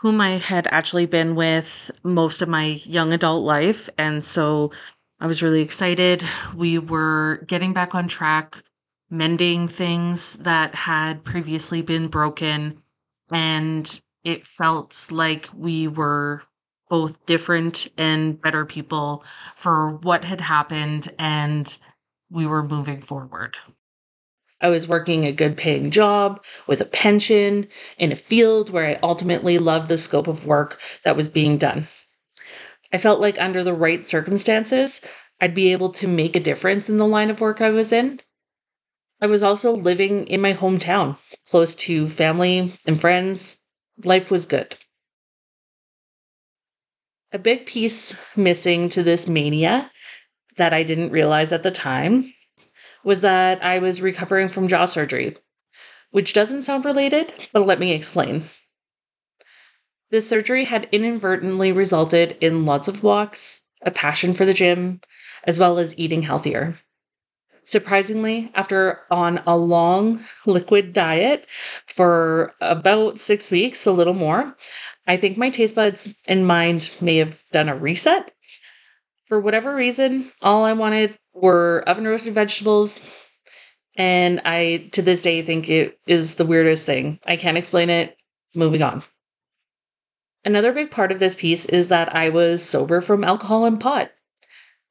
whom 0.00 0.20
I 0.20 0.38
had 0.38 0.66
actually 0.68 1.04
been 1.06 1.34
with 1.34 1.90
most 2.02 2.40
of 2.40 2.48
my 2.48 2.80
young 2.84 3.12
adult 3.12 3.44
life. 3.44 3.90
And 3.98 4.24
so 4.24 4.72
I 5.20 5.26
was 5.26 5.42
really 5.42 5.60
excited. 5.60 6.24
We 6.54 6.78
were 6.78 7.44
getting 7.46 7.74
back 7.74 7.94
on 7.94 8.08
track, 8.08 8.62
mending 9.10 9.68
things 9.68 10.36
that 10.38 10.74
had 10.74 11.22
previously 11.22 11.82
been 11.82 12.08
broken. 12.08 12.82
And 13.30 14.00
it 14.24 14.46
felt 14.46 15.08
like 15.10 15.50
we 15.54 15.86
were 15.86 16.42
both 16.88 17.24
different 17.26 17.88
and 17.98 18.40
better 18.40 18.64
people 18.64 19.22
for 19.54 19.92
what 19.98 20.24
had 20.24 20.40
happened. 20.40 21.08
And 21.18 21.76
we 22.30 22.46
were 22.46 22.62
moving 22.62 23.02
forward. 23.02 23.58
I 24.60 24.68
was 24.68 24.86
working 24.86 25.24
a 25.24 25.32
good 25.32 25.56
paying 25.56 25.90
job 25.90 26.44
with 26.66 26.80
a 26.80 26.84
pension 26.84 27.68
in 27.98 28.12
a 28.12 28.16
field 28.16 28.70
where 28.70 28.86
I 28.86 28.98
ultimately 29.02 29.58
loved 29.58 29.88
the 29.88 29.96
scope 29.96 30.26
of 30.26 30.46
work 30.46 30.80
that 31.02 31.16
was 31.16 31.28
being 31.28 31.56
done. 31.56 31.88
I 32.92 32.98
felt 32.98 33.20
like 33.20 33.40
under 33.40 33.64
the 33.64 33.72
right 33.72 34.06
circumstances, 34.06 35.00
I'd 35.40 35.54
be 35.54 35.72
able 35.72 35.90
to 35.90 36.08
make 36.08 36.36
a 36.36 36.40
difference 36.40 36.90
in 36.90 36.98
the 36.98 37.06
line 37.06 37.30
of 37.30 37.40
work 37.40 37.60
I 37.60 37.70
was 37.70 37.92
in. 37.92 38.20
I 39.20 39.26
was 39.26 39.42
also 39.42 39.72
living 39.72 40.26
in 40.26 40.40
my 40.40 40.52
hometown, 40.52 41.16
close 41.48 41.74
to 41.76 42.08
family 42.08 42.74
and 42.86 43.00
friends. 43.00 43.58
Life 44.04 44.30
was 44.30 44.46
good. 44.46 44.76
A 47.32 47.38
big 47.38 47.64
piece 47.64 48.14
missing 48.36 48.88
to 48.90 49.02
this 49.02 49.28
mania 49.28 49.90
that 50.56 50.74
I 50.74 50.82
didn't 50.82 51.12
realize 51.12 51.52
at 51.52 51.62
the 51.62 51.70
time 51.70 52.34
was 53.04 53.20
that 53.20 53.62
I 53.64 53.78
was 53.78 54.02
recovering 54.02 54.48
from 54.48 54.68
jaw 54.68 54.86
surgery, 54.86 55.36
which 56.10 56.32
doesn't 56.32 56.64
sound 56.64 56.84
related, 56.84 57.32
but 57.52 57.66
let 57.66 57.78
me 57.80 57.92
explain. 57.92 58.44
This 60.10 60.28
surgery 60.28 60.64
had 60.64 60.88
inadvertently 60.90 61.70
resulted 61.72 62.36
in 62.40 62.66
lots 62.66 62.88
of 62.88 63.02
walks, 63.02 63.62
a 63.82 63.90
passion 63.90 64.34
for 64.34 64.44
the 64.44 64.52
gym, 64.52 65.00
as 65.44 65.58
well 65.58 65.78
as 65.78 65.96
eating 65.98 66.22
healthier. 66.22 66.78
Surprisingly, 67.62 68.50
after 68.54 69.00
on 69.10 69.40
a 69.46 69.56
long 69.56 70.24
liquid 70.46 70.92
diet 70.92 71.46
for 71.86 72.54
about 72.60 73.20
six 73.20 73.50
weeks, 73.50 73.86
a 73.86 73.92
little 73.92 74.14
more, 74.14 74.56
I 75.06 75.16
think 75.16 75.38
my 75.38 75.50
taste 75.50 75.76
buds 75.76 76.20
and 76.26 76.46
mind 76.46 76.90
may 77.00 77.16
have 77.18 77.42
done 77.52 77.68
a 77.68 77.76
reset. 77.76 78.32
For 79.26 79.38
whatever 79.38 79.74
reason, 79.74 80.32
all 80.42 80.64
I 80.64 80.72
wanted 80.72 81.16
were 81.40 81.82
oven 81.86 82.06
roasted 82.06 82.34
vegetables. 82.34 83.04
And 83.96 84.40
I, 84.44 84.88
to 84.92 85.02
this 85.02 85.22
day, 85.22 85.42
think 85.42 85.68
it 85.68 85.98
is 86.06 86.36
the 86.36 86.46
weirdest 86.46 86.86
thing. 86.86 87.18
I 87.26 87.36
can't 87.36 87.58
explain 87.58 87.90
it. 87.90 88.16
Moving 88.54 88.82
on. 88.82 89.02
Another 90.44 90.72
big 90.72 90.90
part 90.90 91.12
of 91.12 91.18
this 91.18 91.34
piece 91.34 91.66
is 91.66 91.88
that 91.88 92.14
I 92.14 92.30
was 92.30 92.64
sober 92.64 93.00
from 93.00 93.24
alcohol 93.24 93.66
and 93.66 93.78
pot, 93.78 94.10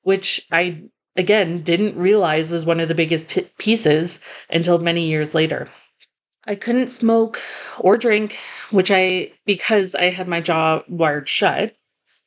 which 0.04 0.46
I, 0.52 0.84
again, 1.16 1.64
didn't 1.64 1.98
realize 1.98 2.50
was 2.50 2.66
one 2.66 2.80
of 2.80 2.88
the 2.88 2.96
biggest 2.96 3.30
p- 3.30 3.50
pieces 3.58 4.20
until 4.50 4.78
many 4.78 5.08
years 5.08 5.34
later. 5.34 5.68
I 6.46 6.56
couldn't 6.56 6.88
smoke 6.88 7.40
or 7.80 7.98
drink, 7.98 8.38
which 8.70 8.92
I, 8.92 9.32
because 9.46 9.96
I 9.96 10.06
had 10.06 10.28
my 10.28 10.40
jaw 10.40 10.84
wired 10.88 11.28
shut, 11.28 11.76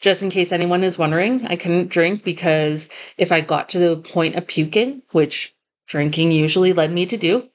just 0.02 0.23
in 0.23 0.30
case 0.30 0.52
anyone 0.52 0.85
is 0.85 0.99
wondering, 0.99 1.47
I 1.47 1.56
couldn't 1.56 1.88
drink 1.88 2.25
because 2.25 2.90
if 3.16 3.32
I 3.32 3.40
got 3.40 3.71
to 3.71 3.78
the 3.78 3.97
point 3.97 4.37
of 4.37 4.47
puking, 4.47 5.02
which 5.12 5.54
drinking 5.87 6.32
usually 6.32 6.75
led 6.75 6.92
me 6.92 7.06
to 7.06 7.16
do, 7.16 7.49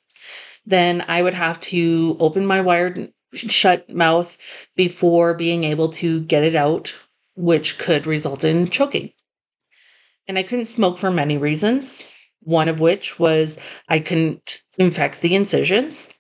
then 0.66 1.06
I 1.08 1.22
would 1.22 1.36
have 1.36 1.60
to 1.62 2.18
open 2.20 2.48
my 2.48 2.62
wired 2.62 3.14
shut 3.36 3.90
mouth 3.90 4.38
before 4.76 5.36
being 5.36 5.66
able 5.66 5.90
to 5.90 6.22
get 6.22 6.44
it 6.44 6.56
out, 6.56 6.96
which 7.36 7.78
could 7.78 8.08
result 8.08 8.44
in 8.44 8.70
choking. 8.70 9.14
And 10.28 10.40
I 10.40 10.44
couldn't 10.44 10.66
smoke 10.66 10.98
for 10.98 11.12
many 11.12 11.38
reasons. 11.38 12.12
one 12.42 12.70
of 12.70 12.80
which 12.80 13.20
was 13.20 13.58
I 13.90 14.00
couldn't 14.00 14.64
infect 14.78 15.22
the 15.22 15.36
incisions, 15.36 16.14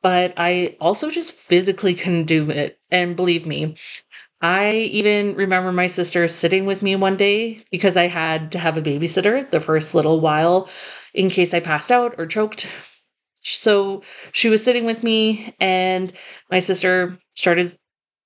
but 0.00 0.32
I 0.36 0.76
also 0.80 1.10
just 1.10 1.34
physically 1.34 1.94
couldn't 1.94 2.26
do 2.26 2.50
it. 2.50 2.78
And 2.90 3.16
believe 3.16 3.46
me, 3.46 3.76
I 4.42 4.72
even 4.92 5.36
remember 5.36 5.72
my 5.72 5.86
sister 5.86 6.28
sitting 6.28 6.66
with 6.66 6.82
me 6.82 6.96
one 6.96 7.16
day 7.16 7.64
because 7.70 7.96
I 7.96 8.08
had 8.08 8.52
to 8.52 8.58
have 8.58 8.76
a 8.76 8.82
babysitter 8.82 9.48
the 9.48 9.58
first 9.60 9.94
little 9.94 10.20
while 10.20 10.68
in 11.14 11.30
case 11.30 11.54
I 11.54 11.60
passed 11.60 11.90
out 11.90 12.16
or 12.18 12.26
choked. 12.26 12.66
So 13.42 14.02
she 14.32 14.50
was 14.50 14.62
sitting 14.62 14.84
with 14.84 15.02
me, 15.04 15.54
and 15.60 16.12
my 16.50 16.58
sister 16.60 17.18
started 17.34 17.74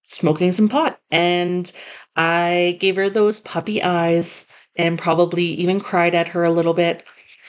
smoking 0.04 0.52
some 0.52 0.68
pot. 0.68 1.00
And 1.10 1.70
I 2.16 2.78
gave 2.80 2.96
her 2.96 3.10
those 3.10 3.40
puppy 3.40 3.82
eyes 3.82 4.46
and 4.76 4.98
probably 4.98 5.44
even 5.44 5.80
cried 5.80 6.14
at 6.14 6.28
her 6.28 6.44
a 6.44 6.50
little 6.50 6.74
bit. 6.74 7.04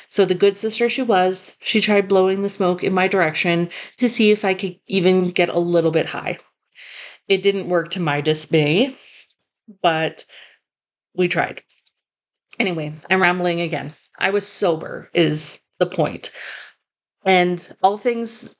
So, 0.07 0.25
the 0.25 0.35
good 0.35 0.57
sister 0.57 0.89
she 0.89 1.01
was, 1.01 1.57
she 1.61 1.81
tried 1.81 2.07
blowing 2.07 2.41
the 2.41 2.49
smoke 2.49 2.83
in 2.83 2.93
my 2.93 3.07
direction 3.07 3.69
to 3.97 4.09
see 4.09 4.31
if 4.31 4.45
I 4.45 4.53
could 4.53 4.79
even 4.87 5.31
get 5.31 5.49
a 5.49 5.59
little 5.59 5.91
bit 5.91 6.07
high. 6.07 6.37
It 7.27 7.41
didn't 7.43 7.69
work 7.69 7.91
to 7.91 7.99
my 7.99 8.21
dismay, 8.21 8.95
but 9.81 10.25
we 11.15 11.27
tried. 11.27 11.61
Anyway, 12.59 12.93
I'm 13.09 13.21
rambling 13.21 13.61
again. 13.61 13.93
I 14.17 14.29
was 14.31 14.47
sober, 14.47 15.09
is 15.13 15.59
the 15.79 15.85
point. 15.85 16.31
And 17.25 17.75
all 17.83 17.97
things 17.97 18.55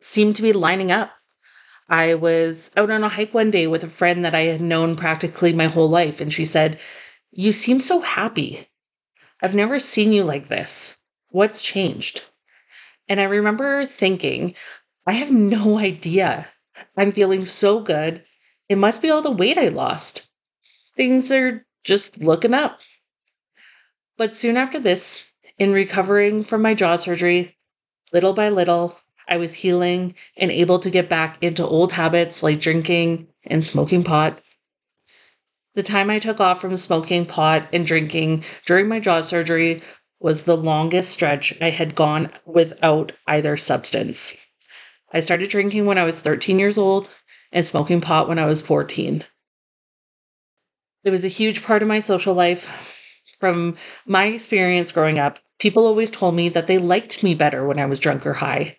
seemed 0.00 0.36
to 0.36 0.42
be 0.42 0.52
lining 0.52 0.92
up. 0.92 1.12
I 1.88 2.14
was 2.14 2.70
out 2.76 2.90
on 2.90 3.04
a 3.04 3.08
hike 3.08 3.32
one 3.32 3.50
day 3.50 3.66
with 3.66 3.84
a 3.84 3.88
friend 3.88 4.24
that 4.24 4.34
I 4.34 4.42
had 4.42 4.60
known 4.60 4.96
practically 4.96 5.52
my 5.52 5.66
whole 5.66 5.88
life, 5.88 6.20
and 6.20 6.32
she 6.32 6.44
said, 6.44 6.78
You 7.30 7.52
seem 7.52 7.80
so 7.80 8.00
happy. 8.00 8.68
I've 9.40 9.54
never 9.54 9.78
seen 9.78 10.12
you 10.12 10.24
like 10.24 10.48
this. 10.48 10.98
What's 11.28 11.62
changed? 11.62 12.22
And 13.08 13.20
I 13.20 13.24
remember 13.24 13.86
thinking, 13.86 14.54
I 15.06 15.12
have 15.12 15.30
no 15.30 15.78
idea. 15.90 16.46
I'm 16.96 17.12
feeling 17.12 17.44
so 17.44 17.80
good. 17.80 18.24
It 18.68 18.78
must 18.78 19.02
be 19.02 19.10
all 19.10 19.22
the 19.22 19.30
weight 19.30 19.58
I 19.58 19.68
lost. 19.68 20.28
Things 20.96 21.32
are 21.32 21.64
just 21.84 22.18
looking 22.18 22.54
up. 22.54 22.80
But 24.16 24.34
soon 24.34 24.56
after 24.56 24.80
this, 24.80 25.30
in 25.58 25.72
recovering 25.72 26.42
from 26.42 26.62
my 26.62 26.74
jaw 26.74 26.96
surgery, 26.96 27.56
little 28.12 28.32
by 28.32 28.48
little, 28.48 28.98
I 29.28 29.36
was 29.36 29.54
healing 29.54 30.14
and 30.36 30.50
able 30.50 30.78
to 30.80 30.90
get 30.90 31.08
back 31.08 31.42
into 31.42 31.66
old 31.66 31.92
habits 31.92 32.42
like 32.42 32.60
drinking 32.60 33.28
and 33.44 33.64
smoking 33.64 34.02
pot. 34.02 34.40
The 35.74 35.82
time 35.82 36.10
I 36.10 36.18
took 36.18 36.40
off 36.40 36.60
from 36.60 36.76
smoking 36.76 37.26
pot 37.26 37.68
and 37.72 37.86
drinking 37.86 38.44
during 38.66 38.88
my 38.88 38.98
jaw 38.98 39.20
surgery 39.20 39.80
was 40.18 40.42
the 40.42 40.56
longest 40.56 41.10
stretch 41.10 41.54
I 41.60 41.70
had 41.70 41.94
gone 41.94 42.32
without 42.44 43.12
either 43.26 43.56
substance. 43.56 44.36
I 45.12 45.20
started 45.20 45.48
drinking 45.48 45.86
when 45.86 45.98
I 45.98 46.04
was 46.04 46.20
13 46.20 46.58
years 46.58 46.76
old 46.76 47.08
and 47.50 47.64
smoking 47.64 48.00
pot 48.00 48.28
when 48.28 48.38
I 48.38 48.44
was 48.44 48.60
14. 48.60 49.24
It 51.04 51.10
was 51.10 51.24
a 51.24 51.28
huge 51.28 51.62
part 51.62 51.80
of 51.80 51.88
my 51.88 52.00
social 52.00 52.34
life. 52.34 52.94
From 53.38 53.76
my 54.04 54.26
experience 54.26 54.92
growing 54.92 55.18
up, 55.18 55.38
people 55.58 55.86
always 55.86 56.10
told 56.10 56.34
me 56.34 56.48
that 56.50 56.66
they 56.66 56.76
liked 56.76 57.22
me 57.22 57.34
better 57.34 57.66
when 57.66 57.78
I 57.78 57.86
was 57.86 58.00
drunk 58.00 58.26
or 58.26 58.34
high. 58.34 58.76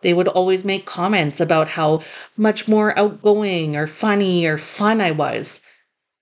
They 0.00 0.14
would 0.14 0.28
always 0.28 0.64
make 0.64 0.86
comments 0.86 1.40
about 1.40 1.68
how 1.68 2.02
much 2.36 2.68
more 2.68 2.96
outgoing 2.98 3.76
or 3.76 3.86
funny 3.86 4.46
or 4.46 4.56
fun 4.56 5.00
I 5.00 5.10
was. 5.10 5.60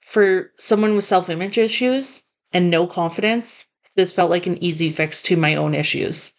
For 0.01 0.53
someone 0.57 0.97
with 0.97 1.05
self 1.05 1.29
image 1.29 1.59
issues 1.59 2.23
and 2.53 2.71
no 2.71 2.87
confidence, 2.87 3.67
this 3.95 4.13
felt 4.13 4.31
like 4.31 4.47
an 4.47 4.63
easy 4.65 4.91
fix 4.91 5.23
to 5.25 5.37
my 5.37 5.55
own 5.55 5.75
issues. 5.75 6.33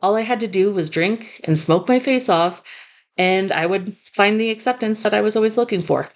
All 0.00 0.16
I 0.16 0.22
had 0.22 0.40
to 0.40 0.48
do 0.48 0.72
was 0.72 0.90
drink 0.90 1.40
and 1.44 1.58
smoke 1.58 1.88
my 1.88 1.98
face 1.98 2.28
off, 2.28 2.62
and 3.16 3.52
I 3.52 3.66
would 3.66 3.96
find 4.12 4.38
the 4.38 4.50
acceptance 4.50 5.02
that 5.02 5.14
I 5.14 5.20
was 5.20 5.36
always 5.36 5.56
looking 5.56 5.82
for. 5.82 6.10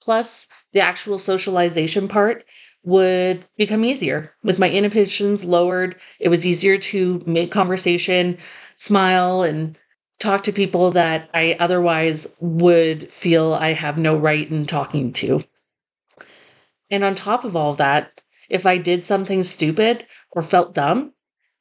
Plus, 0.00 0.46
the 0.72 0.80
actual 0.80 1.18
socialization 1.18 2.08
part 2.08 2.44
would 2.84 3.46
become 3.56 3.84
easier. 3.84 4.34
With 4.42 4.58
my 4.58 4.70
inhibitions 4.70 5.44
lowered, 5.44 5.96
it 6.20 6.28
was 6.28 6.44
easier 6.44 6.76
to 6.76 7.22
make 7.26 7.50
conversation, 7.50 8.38
smile, 8.76 9.42
and 9.42 9.78
talk 10.18 10.42
to 10.44 10.52
people 10.52 10.90
that 10.92 11.30
I 11.34 11.56
otherwise 11.58 12.36
would 12.40 13.10
feel 13.10 13.54
I 13.54 13.72
have 13.72 13.98
no 13.98 14.16
right 14.16 14.48
in 14.48 14.66
talking 14.66 15.12
to. 15.14 15.42
And 16.90 17.02
on 17.02 17.14
top 17.14 17.44
of 17.44 17.56
all 17.56 17.74
that, 17.74 18.20
if 18.48 18.66
I 18.66 18.76
did 18.76 19.04
something 19.04 19.42
stupid 19.42 20.06
or 20.30 20.42
felt 20.42 20.74
dumb, 20.74 21.13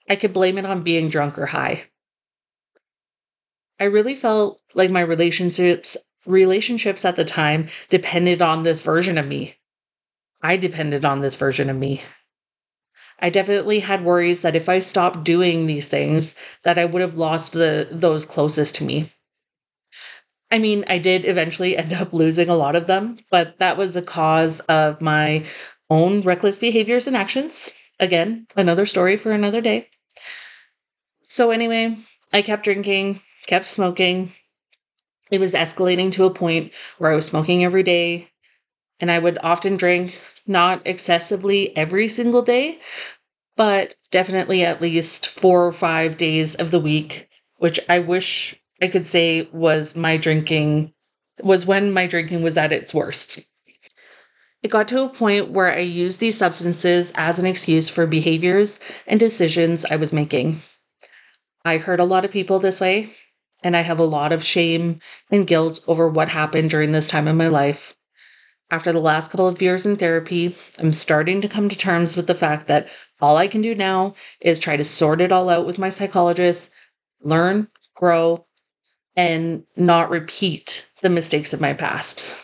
I 0.09 0.15
could 0.15 0.33
blame 0.33 0.57
it 0.57 0.65
on 0.65 0.83
being 0.83 1.09
drunk 1.09 1.37
or 1.39 1.45
high. 1.45 1.83
I 3.79 3.85
really 3.85 4.15
felt 4.15 4.61
like 4.73 4.91
my 4.91 5.01
relationships 5.01 5.97
relationships 6.25 7.03
at 7.03 7.15
the 7.15 7.25
time 7.25 7.67
depended 7.89 8.41
on 8.41 8.63
this 8.63 8.79
version 8.79 9.17
of 9.17 9.27
me. 9.27 9.55
I 10.41 10.57
depended 10.57 11.03
on 11.03 11.19
this 11.19 11.35
version 11.35 11.69
of 11.69 11.75
me. 11.75 12.01
I 13.19 13.29
definitely 13.29 13.79
had 13.79 14.03
worries 14.03 14.41
that 14.41 14.55
if 14.55 14.69
I 14.69 14.79
stopped 14.79 15.23
doing 15.23 15.65
these 15.65 15.87
things 15.87 16.35
that 16.63 16.77
I 16.77 16.85
would 16.85 17.01
have 17.01 17.15
lost 17.15 17.53
the 17.53 17.87
those 17.91 18.25
closest 18.25 18.75
to 18.75 18.83
me. 18.83 19.11
I 20.51 20.59
mean, 20.59 20.85
I 20.87 20.99
did 20.99 21.25
eventually 21.25 21.77
end 21.77 21.93
up 21.93 22.13
losing 22.13 22.49
a 22.49 22.55
lot 22.55 22.75
of 22.75 22.87
them, 22.87 23.17
but 23.31 23.57
that 23.59 23.77
was 23.77 23.95
a 23.95 24.01
cause 24.01 24.59
of 24.61 25.01
my 25.01 25.45
own 25.89 26.21
reckless 26.21 26.57
behaviors 26.57 27.07
and 27.07 27.17
actions. 27.17 27.71
Again, 27.99 28.47
another 28.55 28.85
story 28.85 29.17
for 29.17 29.31
another 29.31 29.61
day. 29.61 29.89
So 31.33 31.49
anyway, 31.49 31.97
I 32.31 32.43
kept 32.43 32.63
drinking, 32.63 33.19
kept 33.47 33.65
smoking. 33.65 34.33
It 35.31 35.39
was 35.39 35.55
escalating 35.55 36.11
to 36.11 36.25
a 36.25 36.29
point 36.29 36.71
where 36.99 37.11
I 37.11 37.15
was 37.15 37.25
smoking 37.25 37.63
every 37.63 37.81
day, 37.81 38.29
and 38.99 39.09
I 39.09 39.17
would 39.17 39.39
often 39.41 39.75
drink 39.75 40.15
not 40.45 40.85
excessively 40.85 41.75
every 41.75 42.07
single 42.07 42.43
day, 42.43 42.77
but 43.57 43.95
definitely 44.11 44.63
at 44.63 44.79
least 44.79 45.27
four 45.27 45.65
or 45.65 45.73
five 45.73 46.17
days 46.17 46.53
of 46.53 46.69
the 46.69 46.79
week, 46.79 47.27
which 47.57 47.79
I 47.89 47.97
wish 47.97 48.53
I 48.79 48.87
could 48.87 49.07
say 49.07 49.49
was 49.51 49.95
my 49.95 50.17
drinking, 50.17 50.93
was 51.41 51.65
when 51.65 51.91
my 51.91 52.05
drinking 52.05 52.43
was 52.43 52.57
at 52.57 52.71
its 52.71 52.93
worst. 52.93 53.39
It 54.61 54.69
got 54.69 54.87
to 54.89 55.01
a 55.01 55.09
point 55.09 55.49
where 55.49 55.73
I 55.73 55.79
used 55.79 56.19
these 56.19 56.37
substances 56.37 57.11
as 57.15 57.39
an 57.39 57.47
excuse 57.47 57.89
for 57.89 58.05
behaviors 58.05 58.79
and 59.07 59.19
decisions 59.19 59.83
I 59.83 59.95
was 59.95 60.13
making. 60.13 60.61
I 61.65 61.77
hurt 61.77 61.99
a 61.99 62.05
lot 62.05 62.25
of 62.25 62.31
people 62.31 62.59
this 62.59 62.81
way, 62.81 63.11
and 63.63 63.75
I 63.75 63.81
have 63.81 63.99
a 63.99 64.05
lot 64.05 64.33
of 64.33 64.43
shame 64.43 64.99
and 65.31 65.47
guilt 65.47 65.79
over 65.87 66.07
what 66.07 66.29
happened 66.29 66.69
during 66.69 66.91
this 66.91 67.07
time 67.07 67.27
in 67.27 67.37
my 67.37 67.47
life. 67.47 67.95
After 68.69 68.91
the 68.91 68.99
last 68.99 69.31
couple 69.31 69.47
of 69.47 69.61
years 69.61 69.85
in 69.85 69.95
therapy, 69.95 70.55
I'm 70.79 70.91
starting 70.91 71.41
to 71.41 71.47
come 71.47 71.69
to 71.69 71.77
terms 71.77 72.17
with 72.17 72.27
the 72.27 72.35
fact 72.35 72.67
that 72.67 72.89
all 73.21 73.37
I 73.37 73.47
can 73.47 73.61
do 73.61 73.75
now 73.75 74.15
is 74.41 74.59
try 74.59 74.75
to 74.75 74.83
sort 74.83 75.21
it 75.21 75.31
all 75.31 75.49
out 75.49 75.65
with 75.65 75.77
my 75.77 75.89
psychologist, 75.89 76.71
learn, 77.21 77.67
grow, 77.95 78.45
and 79.15 79.63
not 79.75 80.09
repeat 80.09 80.85
the 81.01 81.09
mistakes 81.09 81.53
of 81.53 81.61
my 81.61 81.73
past. 81.73 82.35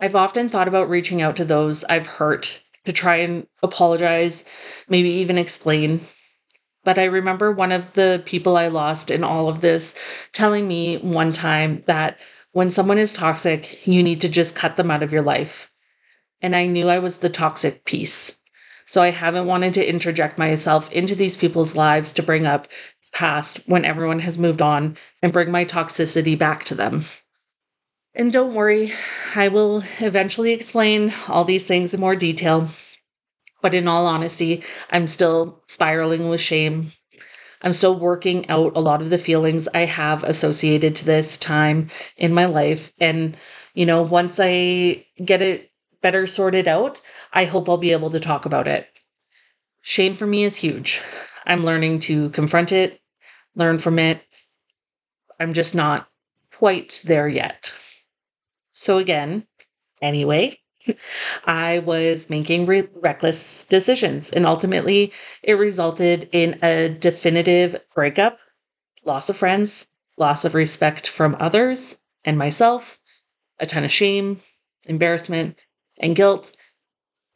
I've 0.00 0.16
often 0.16 0.48
thought 0.48 0.68
about 0.68 0.90
reaching 0.90 1.22
out 1.22 1.36
to 1.36 1.44
those 1.44 1.84
I've 1.84 2.06
hurt 2.06 2.62
to 2.84 2.92
try 2.92 3.16
and 3.16 3.46
apologize, 3.62 4.44
maybe 4.88 5.08
even 5.08 5.38
explain. 5.38 6.00
But 6.84 6.98
I 6.98 7.04
remember 7.04 7.50
one 7.50 7.72
of 7.72 7.94
the 7.94 8.22
people 8.24 8.56
I 8.56 8.68
lost 8.68 9.10
in 9.10 9.24
all 9.24 9.48
of 9.48 9.60
this 9.60 9.94
telling 10.32 10.68
me 10.68 10.98
one 10.98 11.32
time 11.32 11.82
that 11.86 12.18
when 12.52 12.70
someone 12.70 12.98
is 12.98 13.12
toxic, 13.12 13.86
you 13.86 14.02
need 14.02 14.20
to 14.20 14.28
just 14.28 14.54
cut 14.54 14.76
them 14.76 14.90
out 14.90 15.02
of 15.02 15.12
your 15.12 15.22
life. 15.22 15.70
And 16.40 16.54
I 16.54 16.66
knew 16.66 16.88
I 16.88 16.98
was 16.98 17.16
the 17.16 17.30
toxic 17.30 17.84
piece. 17.84 18.36
So 18.86 19.02
I 19.02 19.10
haven't 19.10 19.46
wanted 19.46 19.74
to 19.74 19.88
interject 19.88 20.38
myself 20.38 20.92
into 20.92 21.14
these 21.14 21.36
people's 21.36 21.74
lives 21.74 22.12
to 22.12 22.22
bring 22.22 22.46
up 22.46 22.68
past 23.12 23.60
when 23.66 23.84
everyone 23.84 24.18
has 24.18 24.36
moved 24.38 24.60
on 24.60 24.96
and 25.22 25.32
bring 25.32 25.50
my 25.50 25.64
toxicity 25.64 26.38
back 26.38 26.64
to 26.64 26.74
them. 26.74 27.04
And 28.14 28.32
don't 28.32 28.54
worry, 28.54 28.92
I 29.34 29.48
will 29.48 29.82
eventually 30.00 30.52
explain 30.52 31.12
all 31.28 31.44
these 31.44 31.66
things 31.66 31.94
in 31.94 32.00
more 32.00 32.14
detail. 32.14 32.68
But 33.64 33.74
in 33.74 33.88
all 33.88 34.06
honesty, 34.06 34.62
I'm 34.90 35.08
still 35.08 35.62
spiraling 35.64 36.28
with 36.28 36.42
shame 36.42 36.92
I'm 37.64 37.72
still 37.72 37.98
working 37.98 38.46
out 38.50 38.76
a 38.76 38.80
lot 38.80 39.00
of 39.00 39.08
the 39.08 39.16
feelings 39.16 39.68
I 39.72 39.86
have 39.86 40.22
associated 40.22 40.94
to 40.96 41.06
this 41.06 41.38
time 41.38 41.88
in 42.18 42.34
my 42.34 42.44
life. 42.44 42.92
And, 43.00 43.38
you 43.72 43.86
know, 43.86 44.02
once 44.02 44.38
I 44.38 45.06
get 45.24 45.40
it 45.40 45.72
better 46.02 46.26
sorted 46.26 46.68
out, 46.68 47.00
I 47.32 47.46
hope 47.46 47.70
I'll 47.70 47.78
be 47.78 47.92
able 47.92 48.10
to 48.10 48.20
talk 48.20 48.44
about 48.44 48.68
it. 48.68 48.86
Shame 49.80 50.14
for 50.14 50.26
me 50.26 50.44
is 50.44 50.56
huge. 50.56 51.00
I'm 51.46 51.64
learning 51.64 52.00
to 52.00 52.28
confront 52.30 52.70
it, 52.70 53.00
learn 53.54 53.78
from 53.78 53.98
it. 53.98 54.20
I'm 55.40 55.54
just 55.54 55.74
not 55.74 56.06
quite 56.52 57.00
there 57.04 57.28
yet. 57.28 57.72
So, 58.72 58.98
again, 58.98 59.46
anyway, 60.02 60.58
I 61.46 61.80
was 61.80 62.28
making 62.30 62.66
re- 62.66 62.88
reckless 62.94 63.64
decisions, 63.64 64.30
and 64.30 64.46
ultimately, 64.46 65.12
it 65.42 65.54
resulted 65.54 66.28
in 66.32 66.58
a 66.62 66.88
definitive 66.88 67.76
breakup, 67.94 68.38
loss 69.04 69.30
of 69.30 69.36
friends, 69.36 69.86
loss 70.16 70.44
of 70.44 70.54
respect 70.54 71.08
from 71.08 71.36
others 71.40 71.98
and 72.24 72.38
myself, 72.38 72.98
a 73.60 73.66
ton 73.66 73.84
of 73.84 73.92
shame, 73.92 74.40
embarrassment, 74.86 75.58
and 75.98 76.16
guilt, 76.16 76.56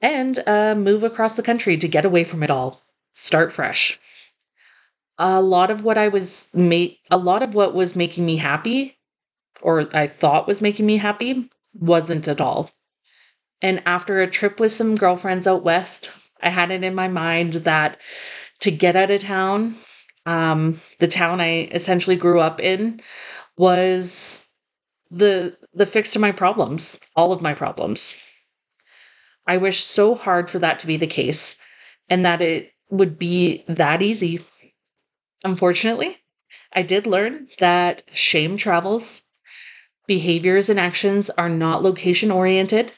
and 0.01 0.39
a 0.47 0.75
move 0.75 1.05
across 1.05 1.37
the 1.37 1.43
country 1.43 1.77
to 1.77 1.89
get 1.89 2.05
away 2.05 2.25
from 2.25 2.43
it 2.43 2.51
all, 2.51 2.83
start 3.13 3.53
fresh. 3.53 3.99
A 5.19 5.41
lot 5.43 5.71
of 5.71 5.85
what 5.85 5.99
I 5.99 6.09
was 6.09 6.49
made, 6.55 6.99
a 7.11 7.19
lot 7.19 7.43
of 7.43 7.55
what 7.55 7.75
was 7.75 7.97
making 7.97 8.27
me 8.27 8.37
happy, 8.37 8.99
or 9.63 9.89
I 9.97 10.07
thought 10.07 10.47
was 10.49 10.61
making 10.61 10.87
me 10.87 10.97
happy, 10.99 11.51
wasn't 11.75 12.29
at 12.29 12.41
all. 12.41 12.71
And 13.61 13.83
after 13.87 14.21
a 14.21 14.27
trip 14.27 14.61
with 14.61 14.73
some 14.73 14.95
girlfriends 14.95 15.47
out 15.47 15.65
west, 15.65 16.13
I 16.41 16.51
had 16.51 16.71
it 16.71 16.85
in 16.85 16.95
my 16.95 17.09
mind 17.09 17.55
that 17.55 18.01
to 18.61 18.71
get 18.71 18.97
out 18.97 19.11
of 19.11 19.21
town, 19.21 19.77
um, 20.27 20.81
the 20.99 21.09
town 21.09 21.41
I 21.41 21.69
essentially 21.73 22.17
grew 22.17 22.41
up 22.41 22.61
in, 22.61 23.01
was 23.57 24.47
the 25.11 25.57
the 25.75 25.87
fix 25.87 26.11
to 26.11 26.19
my 26.19 26.33
problems, 26.33 26.99
all 27.17 27.33
of 27.33 27.43
my 27.43 27.55
problems. 27.55 28.17
I 29.47 29.57
wish 29.57 29.83
so 29.83 30.15
hard 30.15 30.51
for 30.51 30.59
that 30.59 30.79
to 30.81 30.87
be 30.87 30.97
the 30.97 31.07
case 31.07 31.57
and 32.09 32.25
that 32.25 32.43
it 32.43 32.73
would 32.91 33.19
be 33.19 33.65
that 33.67 34.03
easy. 34.03 34.41
Unfortunately, 35.43 36.19
I 36.73 36.83
did 36.83 37.07
learn 37.07 37.49
that 37.59 38.03
shame 38.13 38.57
travels, 38.57 39.23
behaviors 40.07 40.69
and 40.69 40.79
actions 40.79 41.31
are 41.31 41.49
not 41.49 41.83
location 41.83 42.31
oriented. 42.31 42.93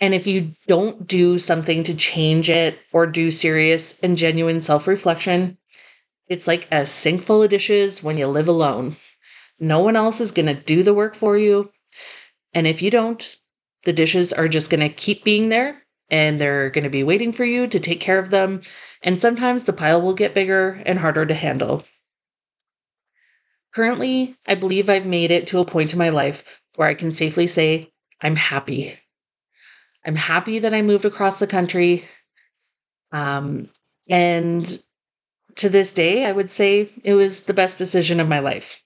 And 0.00 0.14
if 0.14 0.26
you 0.26 0.52
don't 0.66 1.06
do 1.06 1.38
something 1.38 1.82
to 1.84 1.94
change 1.94 2.48
it 2.48 2.78
or 2.92 3.06
do 3.06 3.30
serious 3.30 3.98
and 4.00 4.16
genuine 4.16 4.60
self 4.60 4.86
reflection, 4.86 5.58
it's 6.28 6.46
like 6.46 6.68
a 6.70 6.86
sink 6.86 7.22
full 7.22 7.42
of 7.42 7.50
dishes 7.50 8.02
when 8.02 8.18
you 8.18 8.26
live 8.26 8.48
alone. 8.48 8.96
No 9.58 9.80
one 9.80 9.96
else 9.96 10.20
is 10.20 10.32
going 10.32 10.46
to 10.46 10.54
do 10.54 10.82
the 10.82 10.94
work 10.94 11.14
for 11.14 11.36
you. 11.36 11.72
And 12.54 12.66
if 12.66 12.80
you 12.80 12.90
don't, 12.90 13.36
the 13.84 13.92
dishes 13.92 14.32
are 14.32 14.48
just 14.48 14.70
going 14.70 14.80
to 14.80 14.94
keep 14.94 15.24
being 15.24 15.48
there 15.48 15.82
and 16.10 16.40
they're 16.40 16.70
going 16.70 16.84
to 16.84 16.90
be 16.90 17.04
waiting 17.04 17.32
for 17.32 17.44
you 17.44 17.66
to 17.66 17.80
take 17.80 18.00
care 18.00 18.18
of 18.18 18.30
them. 18.30 18.60
And 19.02 19.18
sometimes 19.18 19.64
the 19.64 19.72
pile 19.72 20.00
will 20.00 20.14
get 20.14 20.34
bigger 20.34 20.82
and 20.86 20.98
harder 20.98 21.26
to 21.26 21.34
handle. 21.34 21.84
Currently, 23.74 24.36
I 24.46 24.54
believe 24.54 24.88
I've 24.88 25.06
made 25.06 25.30
it 25.30 25.46
to 25.48 25.58
a 25.58 25.64
point 25.64 25.92
in 25.92 25.98
my 25.98 26.08
life 26.08 26.44
where 26.76 26.88
I 26.88 26.94
can 26.94 27.12
safely 27.12 27.46
say, 27.46 27.92
I'm 28.20 28.36
happy. 28.36 28.98
I'm 30.06 30.16
happy 30.16 30.60
that 30.60 30.74
I 30.74 30.82
moved 30.82 31.04
across 31.04 31.38
the 31.38 31.46
country. 31.46 32.04
Um, 33.12 33.68
and 34.08 34.82
to 35.56 35.68
this 35.68 35.92
day, 35.92 36.24
I 36.24 36.32
would 36.32 36.50
say 36.50 36.90
it 37.02 37.14
was 37.14 37.42
the 37.42 37.54
best 37.54 37.78
decision 37.78 38.20
of 38.20 38.28
my 38.28 38.38
life. 38.38 38.80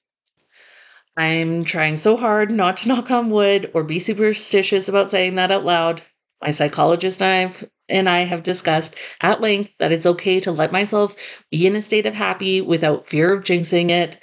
I'm 1.16 1.64
trying 1.64 1.98
so 1.98 2.16
hard 2.16 2.51
not 2.51 2.79
to 2.79 2.88
knock 2.88 3.11
on 3.11 3.31
wood 3.31 3.70
or 3.75 3.85
be 3.85 3.98
superstitious 3.98 4.88
about 4.88 5.11
saying 5.11 5.35
that 5.37 5.53
out 5.53 5.64
loud. 5.64 6.03
My 6.40 6.51
psychologist 6.51 7.22
and 7.22 7.53
I, 7.53 7.66
and 7.88 8.09
I 8.09 8.20
have 8.20 8.42
discussed 8.42 8.96
at 9.20 9.40
length 9.40 9.72
that 9.79 9.92
it's 9.92 10.07
okay 10.07 10.40
to 10.40 10.51
let 10.51 10.72
myself 10.72 11.14
be 11.51 11.66
in 11.66 11.77
a 11.77 11.83
state 11.83 12.07
of 12.07 12.14
happy 12.14 12.61
without 12.61 13.07
fear 13.07 13.33
of 13.33 13.44
jinxing 13.44 13.90
it. 13.90 14.20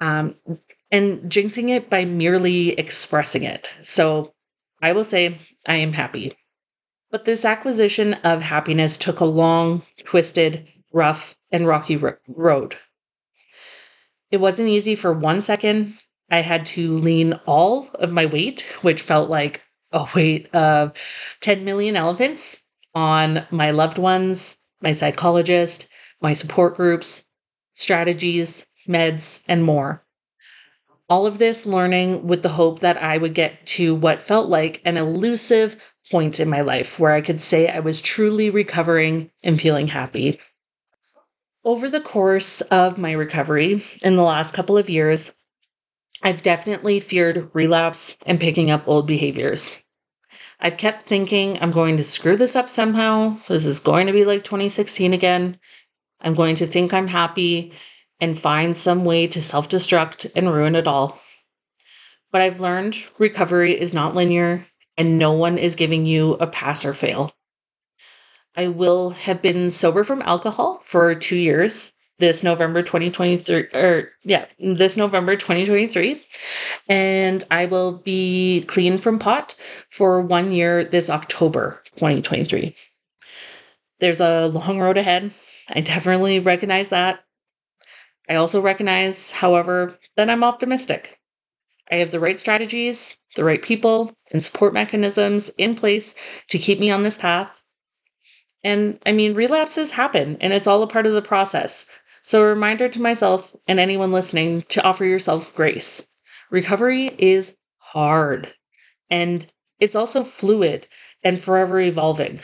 Um, 0.00 0.34
and 0.90 1.30
jinxing 1.30 1.70
it 1.70 1.88
by 1.88 2.04
merely 2.04 2.70
expressing 2.70 3.44
it. 3.44 3.68
So 3.82 4.34
I 4.80 4.92
will 4.92 5.04
say 5.04 5.38
I 5.66 5.76
am 5.76 5.92
happy. 5.92 6.36
But 7.10 7.24
this 7.24 7.44
acquisition 7.44 8.14
of 8.14 8.42
happiness 8.42 8.96
took 8.96 9.20
a 9.20 9.24
long, 9.24 9.82
twisted, 10.04 10.66
rough, 10.92 11.36
and 11.50 11.66
rocky 11.66 11.96
road. 12.28 12.76
It 14.30 14.38
wasn't 14.38 14.68
easy 14.68 14.96
for 14.96 15.12
one 15.12 15.40
second. 15.40 15.94
I 16.30 16.40
had 16.40 16.66
to 16.66 16.98
lean 16.98 17.34
all 17.46 17.88
of 17.94 18.10
my 18.10 18.26
weight, 18.26 18.62
which 18.82 19.00
felt 19.00 19.30
like 19.30 19.62
a 19.92 20.06
weight 20.14 20.52
of 20.54 20.92
10 21.40 21.64
million 21.64 21.96
elephants, 21.96 22.62
on 22.94 23.46
my 23.50 23.70
loved 23.70 23.98
ones, 23.98 24.56
my 24.80 24.92
psychologist, 24.92 25.88
my 26.20 26.32
support 26.32 26.76
groups, 26.76 27.24
strategies, 27.74 28.66
meds, 28.88 29.42
and 29.46 29.62
more. 29.62 30.05
All 31.08 31.26
of 31.26 31.38
this 31.38 31.66
learning 31.66 32.26
with 32.26 32.42
the 32.42 32.48
hope 32.48 32.80
that 32.80 33.00
I 33.00 33.16
would 33.16 33.34
get 33.34 33.64
to 33.66 33.94
what 33.94 34.20
felt 34.20 34.48
like 34.48 34.82
an 34.84 34.96
elusive 34.96 35.80
point 36.10 36.40
in 36.40 36.48
my 36.48 36.62
life 36.62 36.98
where 36.98 37.12
I 37.12 37.20
could 37.20 37.40
say 37.40 37.68
I 37.68 37.80
was 37.80 38.02
truly 38.02 38.50
recovering 38.50 39.30
and 39.42 39.60
feeling 39.60 39.86
happy. 39.86 40.40
Over 41.64 41.88
the 41.88 42.00
course 42.00 42.60
of 42.60 42.98
my 42.98 43.12
recovery 43.12 43.84
in 44.02 44.16
the 44.16 44.22
last 44.22 44.54
couple 44.54 44.76
of 44.76 44.90
years, 44.90 45.32
I've 46.22 46.42
definitely 46.42 46.98
feared 46.98 47.50
relapse 47.52 48.16
and 48.26 48.40
picking 48.40 48.70
up 48.70 48.88
old 48.88 49.06
behaviors. 49.06 49.82
I've 50.58 50.76
kept 50.76 51.02
thinking 51.02 51.58
I'm 51.60 51.72
going 51.72 51.96
to 51.98 52.04
screw 52.04 52.36
this 52.36 52.56
up 52.56 52.70
somehow. 52.70 53.36
This 53.46 53.66
is 53.66 53.78
going 53.78 54.06
to 54.06 54.12
be 54.12 54.24
like 54.24 54.42
2016 54.42 55.12
again. 55.12 55.58
I'm 56.20 56.34
going 56.34 56.56
to 56.56 56.66
think 56.66 56.94
I'm 56.94 57.08
happy 57.08 57.72
and 58.20 58.38
find 58.38 58.76
some 58.76 59.04
way 59.04 59.26
to 59.28 59.40
self 59.40 59.68
destruct 59.68 60.30
and 60.34 60.52
ruin 60.52 60.74
it 60.74 60.86
all. 60.86 61.20
But 62.32 62.40
I've 62.40 62.60
learned 62.60 62.96
recovery 63.18 63.78
is 63.78 63.94
not 63.94 64.14
linear 64.14 64.66
and 64.96 65.18
no 65.18 65.32
one 65.32 65.58
is 65.58 65.74
giving 65.74 66.06
you 66.06 66.34
a 66.34 66.46
pass 66.46 66.84
or 66.84 66.94
fail. 66.94 67.32
I 68.56 68.68
will 68.68 69.10
have 69.10 69.42
been 69.42 69.70
sober 69.70 70.02
from 70.02 70.22
alcohol 70.22 70.80
for 70.84 71.14
two 71.14 71.36
years 71.36 71.92
this 72.18 72.42
November 72.42 72.80
2023, 72.80 73.68
or 73.74 74.10
yeah, 74.24 74.46
this 74.58 74.96
November 74.96 75.36
2023. 75.36 76.22
And 76.88 77.44
I 77.50 77.66
will 77.66 77.98
be 77.98 78.64
clean 78.66 78.96
from 78.96 79.18
pot 79.18 79.54
for 79.90 80.22
one 80.22 80.52
year 80.52 80.84
this 80.84 81.10
October 81.10 81.82
2023. 81.96 82.74
There's 84.00 84.20
a 84.20 84.46
long 84.46 84.80
road 84.80 84.96
ahead. 84.96 85.30
I 85.68 85.80
definitely 85.80 86.38
recognize 86.38 86.88
that. 86.88 87.25
I 88.28 88.34
also 88.34 88.60
recognize, 88.60 89.30
however, 89.30 89.98
that 90.16 90.30
I'm 90.30 90.44
optimistic. 90.44 91.20
I 91.90 91.96
have 91.96 92.10
the 92.10 92.20
right 92.20 92.40
strategies, 92.40 93.16
the 93.36 93.44
right 93.44 93.62
people, 93.62 94.12
and 94.32 94.42
support 94.42 94.74
mechanisms 94.74 95.50
in 95.58 95.74
place 95.74 96.14
to 96.48 96.58
keep 96.58 96.80
me 96.80 96.90
on 96.90 97.02
this 97.02 97.16
path 97.16 97.62
and 98.66 98.98
I 99.06 99.12
mean, 99.12 99.34
relapses 99.34 99.92
happen 99.92 100.38
and 100.40 100.52
it's 100.52 100.66
all 100.66 100.82
a 100.82 100.88
part 100.88 101.06
of 101.06 101.12
the 101.12 101.22
process. 101.22 101.86
So, 102.22 102.42
a 102.42 102.46
reminder 102.48 102.88
to 102.88 103.00
myself 103.00 103.54
and 103.68 103.78
anyone 103.78 104.10
listening 104.10 104.62
to 104.70 104.82
offer 104.82 105.04
yourself 105.04 105.54
grace. 105.54 106.04
Recovery 106.50 107.12
is 107.16 107.56
hard 107.78 108.52
and 109.08 109.46
it's 109.78 109.94
also 109.94 110.24
fluid 110.24 110.88
and 111.22 111.38
forever 111.38 111.78
evolving. 111.78 112.40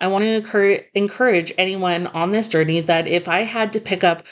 I 0.00 0.08
want 0.08 0.24
to 0.24 0.82
encourage 0.94 1.52
anyone 1.56 2.08
on 2.08 2.30
this 2.30 2.48
journey 2.48 2.80
that 2.80 3.06
if 3.06 3.28
I 3.28 3.42
had 3.42 3.72
to 3.74 3.80
pick 3.80 4.02
up, 4.02 4.24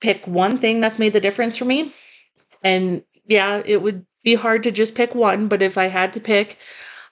pick 0.00 0.26
one 0.26 0.58
thing 0.58 0.80
that's 0.80 0.98
made 0.98 1.12
the 1.12 1.20
difference 1.20 1.56
for 1.56 1.64
me, 1.64 1.92
and 2.62 3.02
yeah, 3.26 3.62
it 3.64 3.82
would 3.82 4.06
be 4.22 4.34
hard 4.34 4.62
to 4.64 4.70
just 4.70 4.94
pick 4.94 5.14
one, 5.14 5.48
but 5.48 5.62
if 5.62 5.78
I 5.78 5.86
had 5.86 6.12
to 6.14 6.20
pick, 6.20 6.58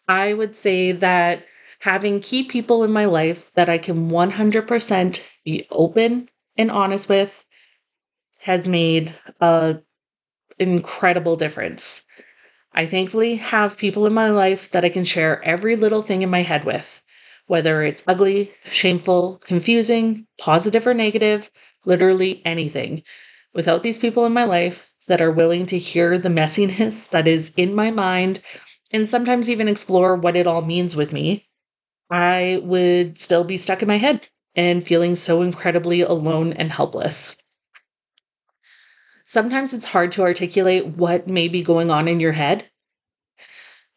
I 0.09 0.35
would 0.35 0.55
say 0.55 0.93
that 0.93 1.47
having 1.81 2.21
key 2.21 2.45
people 2.45 2.83
in 2.85 2.93
my 2.93 3.05
life 3.05 3.53
that 3.55 3.69
I 3.69 3.79
can 3.79 4.11
100% 4.11 5.27
be 5.45 5.67
open 5.71 6.29
and 6.57 6.71
honest 6.71 7.09
with 7.09 7.45
has 8.41 8.67
made 8.67 9.15
a 9.41 9.79
incredible 10.59 11.37
difference. 11.37 12.05
I 12.73 12.87
thankfully 12.87 13.37
have 13.37 13.79
people 13.79 14.07
in 14.07 14.15
my 14.15 14.31
life 14.31 14.71
that 14.73 14.85
I 14.85 14.89
can 14.89 15.05
share 15.05 15.43
every 15.45 15.77
little 15.77 16.03
thing 16.03 16.23
in 16.23 16.31
my 16.31 16.43
head 16.43 16.65
with, 16.65 17.03
whether 17.47 17.83
it's 17.83 18.03
ugly, 18.07 18.53
shameful, 18.65 19.41
confusing, 19.45 20.27
positive 20.39 20.87
or 20.87 20.95
negative, 20.95 21.51
literally 21.85 22.43
anything. 22.45 23.03
Without 23.55 23.83
these 23.83 23.99
people 23.99 24.27
in 24.27 24.33
my 24.33 24.45
life 24.45 24.91
that 25.07 25.21
are 25.21 25.31
willing 25.31 25.67
to 25.67 25.79
hear 25.79 26.19
the 26.19 26.29
messiness 26.29 27.09
that 27.11 27.29
is 27.29 27.53
in 27.57 27.75
my 27.75 27.91
mind 27.91 28.41
and 28.93 29.09
sometimes 29.09 29.51
even 29.51 29.69
explore 29.69 30.17
what 30.17 30.37
it 30.37 30.47
all 30.47 30.63
means 30.63 30.97
with 30.97 31.13
me, 31.13 31.47
I 32.11 32.61
would 32.63 33.19
still 33.19 33.45
be 33.45 33.57
stuck 33.57 33.83
in 33.83 33.89
my 33.89 33.99
head 33.99 34.29
and 34.55 34.87
feeling 34.87 35.17
so 35.17 35.43
incredibly 35.43 36.01
alone 36.01 36.53
and 36.53 36.71
helpless. 36.71 37.37
Sometimes 39.25 39.73
it's 39.73 39.87
hard 39.87 40.13
to 40.13 40.23
articulate 40.23 40.87
what 40.87 41.27
may 41.27 41.49
be 41.49 41.63
going 41.63 41.91
on 41.91 42.09
in 42.09 42.21
your 42.21 42.33
head. 42.33 42.69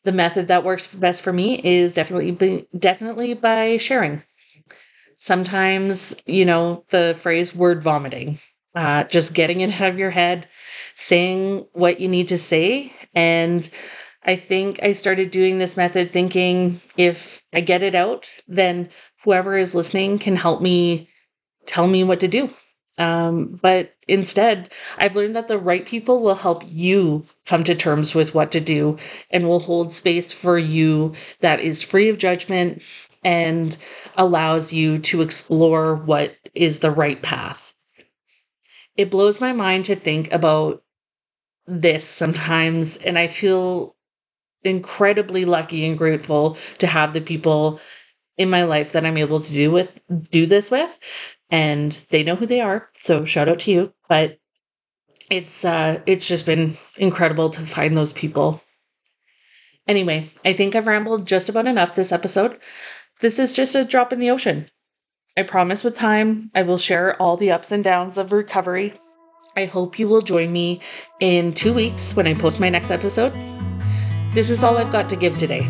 The 0.04 0.12
method 0.14 0.48
that 0.48 0.64
works 0.64 0.88
best 0.88 1.22
for 1.22 1.34
me 1.34 1.62
is 1.64 1.94
definitely 1.94 2.66
definitely 2.78 3.34
by 3.34 3.78
sharing. 3.78 4.24
Sometimes, 5.20 6.16
you 6.28 6.46
know, 6.46 6.84
the 6.90 7.18
phrase 7.20 7.56
word 7.56 7.82
vomiting, 7.82 8.40
uh, 8.76 9.04
just 9.06 9.34
getting 9.34 9.62
it 9.62 9.82
out 9.82 9.90
of 9.90 9.98
your 9.98 10.12
head, 10.12 10.48
saying 10.94 11.66
what 11.74 12.00
you 12.00 12.08
need 12.08 12.28
to 12.28 12.38
say, 12.38 12.94
and 13.16 13.68
I 14.24 14.36
think 14.36 14.84
I 14.84 14.92
started 14.92 15.32
doing 15.32 15.58
this 15.58 15.76
method 15.76 16.12
thinking 16.12 16.82
if 16.98 17.42
I 17.52 17.62
get 17.62 17.82
it 17.82 17.96
out, 17.96 18.30
then 18.48 18.90
whoever 19.24 19.58
is 19.58 19.74
listening 19.74 20.20
can 20.20 20.36
help 20.36 20.62
me 20.62 21.10
tell 21.66 21.88
me 21.88 22.04
what 22.04 22.20
to 22.20 22.28
do. 22.28 22.52
Um, 23.00 23.60
but 23.62 23.96
instead, 24.08 24.72
I've 24.98 25.16
learned 25.16 25.36
that 25.36 25.48
the 25.48 25.58
right 25.58 25.86
people 25.86 26.22
will 26.22 26.36
help 26.36 26.64
you 26.68 27.26
come 27.46 27.64
to 27.64 27.74
terms 27.76 28.14
with 28.14 28.36
what 28.36 28.52
to 28.52 28.60
do 28.60 28.98
and 29.32 29.48
will 29.48 29.60
hold 29.60 29.92
space 29.92 30.32
for 30.32 30.58
you 30.58 31.14
that 31.40 31.60
is 31.60 31.82
free 31.82 32.10
of 32.10 32.18
judgment 32.18 32.82
and 33.28 33.76
allows 34.16 34.72
you 34.72 34.98
to 34.98 35.22
explore 35.22 35.96
what 35.96 36.34
is 36.56 36.80
the 36.80 36.90
right 36.90 37.22
path. 37.22 37.74
It 38.96 39.12
blows 39.12 39.42
my 39.42 39.52
mind 39.52 39.84
to 39.86 39.96
think 39.96 40.32
about 40.32 40.82
this 41.66 42.06
sometimes, 42.06 42.96
and 42.96 43.20
I 43.20 43.28
feel 43.28 43.98
incredibly 44.64 45.44
lucky 45.44 45.86
and 45.86 45.98
grateful 45.98 46.58
to 46.78 46.88
have 46.88 47.12
the 47.12 47.20
people 47.20 47.82
in 48.38 48.50
my 48.50 48.64
life 48.64 48.94
that 48.94 49.06
I'm 49.06 49.18
able 49.18 49.42
to 49.42 49.52
do 49.52 49.72
with 49.72 50.00
do 50.32 50.46
this 50.46 50.72
with 50.72 50.98
and 51.50 51.92
they 52.12 52.24
know 52.24 52.36
who 52.36 52.46
they 52.46 52.62
are. 52.62 52.88
So 52.98 53.26
shout 53.26 53.50
out 53.50 53.60
to 53.62 53.72
you. 53.72 53.94
But 54.08 54.40
it's 55.30 55.66
uh 55.66 56.00
it's 56.06 56.28
just 56.28 56.46
been 56.46 56.78
incredible 56.96 57.50
to 57.50 57.62
find 57.62 57.98
those 57.98 58.14
people. 58.14 58.62
Anyway, 59.88 60.30
I 60.44 60.54
think 60.54 60.76
I've 60.76 60.88
rambled 60.88 61.26
just 61.26 61.50
about 61.50 61.66
enough 61.68 61.96
this 61.96 62.12
episode. 62.12 62.60
This 63.20 63.40
is 63.40 63.56
just 63.56 63.74
a 63.74 63.84
drop 63.84 64.14
in 64.14 64.20
the 64.20 64.30
ocean. 64.30 64.70
I 65.36 65.42
promise 65.42 65.84
with 65.84 65.96
time 65.96 66.52
I 66.54 66.62
will 66.62 66.78
share 66.78 67.20
all 67.20 67.36
the 67.36 67.50
ups 67.50 67.72
and 67.72 67.84
downs 67.84 68.16
of 68.16 68.32
recovery. 68.32 68.94
I 69.56 69.66
hope 69.66 69.98
you 69.98 70.08
will 70.08 70.22
join 70.22 70.52
me 70.52 70.82
in 71.20 71.52
2 71.52 71.74
weeks 71.74 72.16
when 72.16 72.28
I 72.28 72.36
post 72.36 72.60
my 72.60 72.70
next 72.70 72.92
episode. 72.92 73.34
This 74.34 74.52
is 74.52 74.64
all 74.64 74.78
I've 74.78 74.92
got 74.92 75.10
to 75.10 75.16
give 75.16 75.36
today. 75.36 75.68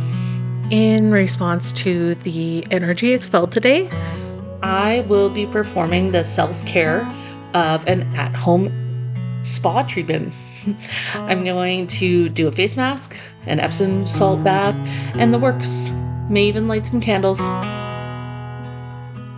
In 0.71 1.09
response 1.09 1.71
to 1.83 2.15
the 2.15 2.67
energy 2.69 3.13
expelled 3.13 3.53
today, 3.53 3.89
I 4.61 5.05
will 5.07 5.29
be 5.29 5.45
performing 5.45 6.11
the 6.11 6.25
self 6.25 6.65
care 6.65 7.07
of 7.53 7.87
an 7.87 8.01
at 8.17 8.35
home 8.35 8.69
spa 9.43 9.83
treatment. 9.83 10.33
I'm 11.13 11.45
going 11.45 11.87
to 11.87 12.27
do 12.27 12.49
a 12.49 12.51
face 12.51 12.75
mask, 12.75 13.17
an 13.45 13.61
Epsom 13.61 14.05
salt 14.05 14.43
bath, 14.43 14.75
and 15.15 15.33
the 15.33 15.39
works. 15.39 15.89
May 16.29 16.43
even 16.43 16.67
light 16.67 16.85
some 16.85 16.99
candles. 16.99 17.39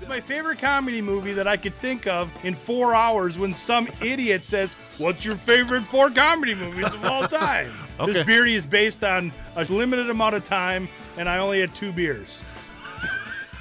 it's 0.00 0.08
my 0.08 0.20
favorite 0.20 0.60
comedy 0.60 1.02
movie 1.02 1.32
that 1.32 1.48
I 1.48 1.56
could 1.56 1.74
think 1.74 2.06
of 2.06 2.30
in 2.44 2.54
four 2.54 2.94
hours 2.94 3.36
when 3.36 3.52
some 3.52 3.88
idiot 4.00 4.44
says, 4.44 4.74
What's 4.96 5.24
your 5.24 5.36
favorite 5.36 5.84
four 5.84 6.10
comedy 6.10 6.54
movies 6.54 6.94
of 6.94 7.04
all 7.04 7.26
time? 7.26 7.70
Okay. 7.98 8.12
This 8.12 8.26
beardy 8.26 8.54
is 8.54 8.64
based 8.64 9.02
on 9.02 9.32
a 9.56 9.64
limited 9.64 10.08
amount 10.08 10.36
of 10.36 10.44
time, 10.44 10.88
and 11.16 11.28
I 11.28 11.38
only 11.38 11.58
had 11.60 11.74
two 11.74 11.90
beers. 11.90 12.40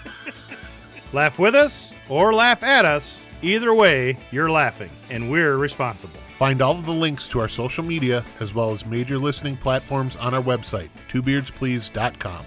laugh 1.12 1.40
with 1.40 1.56
us 1.56 1.92
or 2.08 2.32
laugh 2.36 2.62
at 2.62 2.86
us. 2.86 3.20
Either 3.42 3.74
way, 3.74 4.16
you're 4.30 4.52
laughing, 4.52 4.92
and 5.10 5.32
we're 5.32 5.58
responsible. 5.58 6.20
Find 6.38 6.62
all 6.62 6.78
of 6.78 6.86
the 6.86 6.94
links 6.94 7.28
to 7.30 7.40
our 7.40 7.50
social 7.50 7.84
media 7.84 8.24
as 8.40 8.54
well 8.54 8.70
as 8.70 8.86
major 8.86 9.18
listening 9.18 9.58
platforms 9.58 10.16
on 10.18 10.36
our 10.36 10.44
website, 10.44 10.90
twobeardsplease.com. 11.10 12.46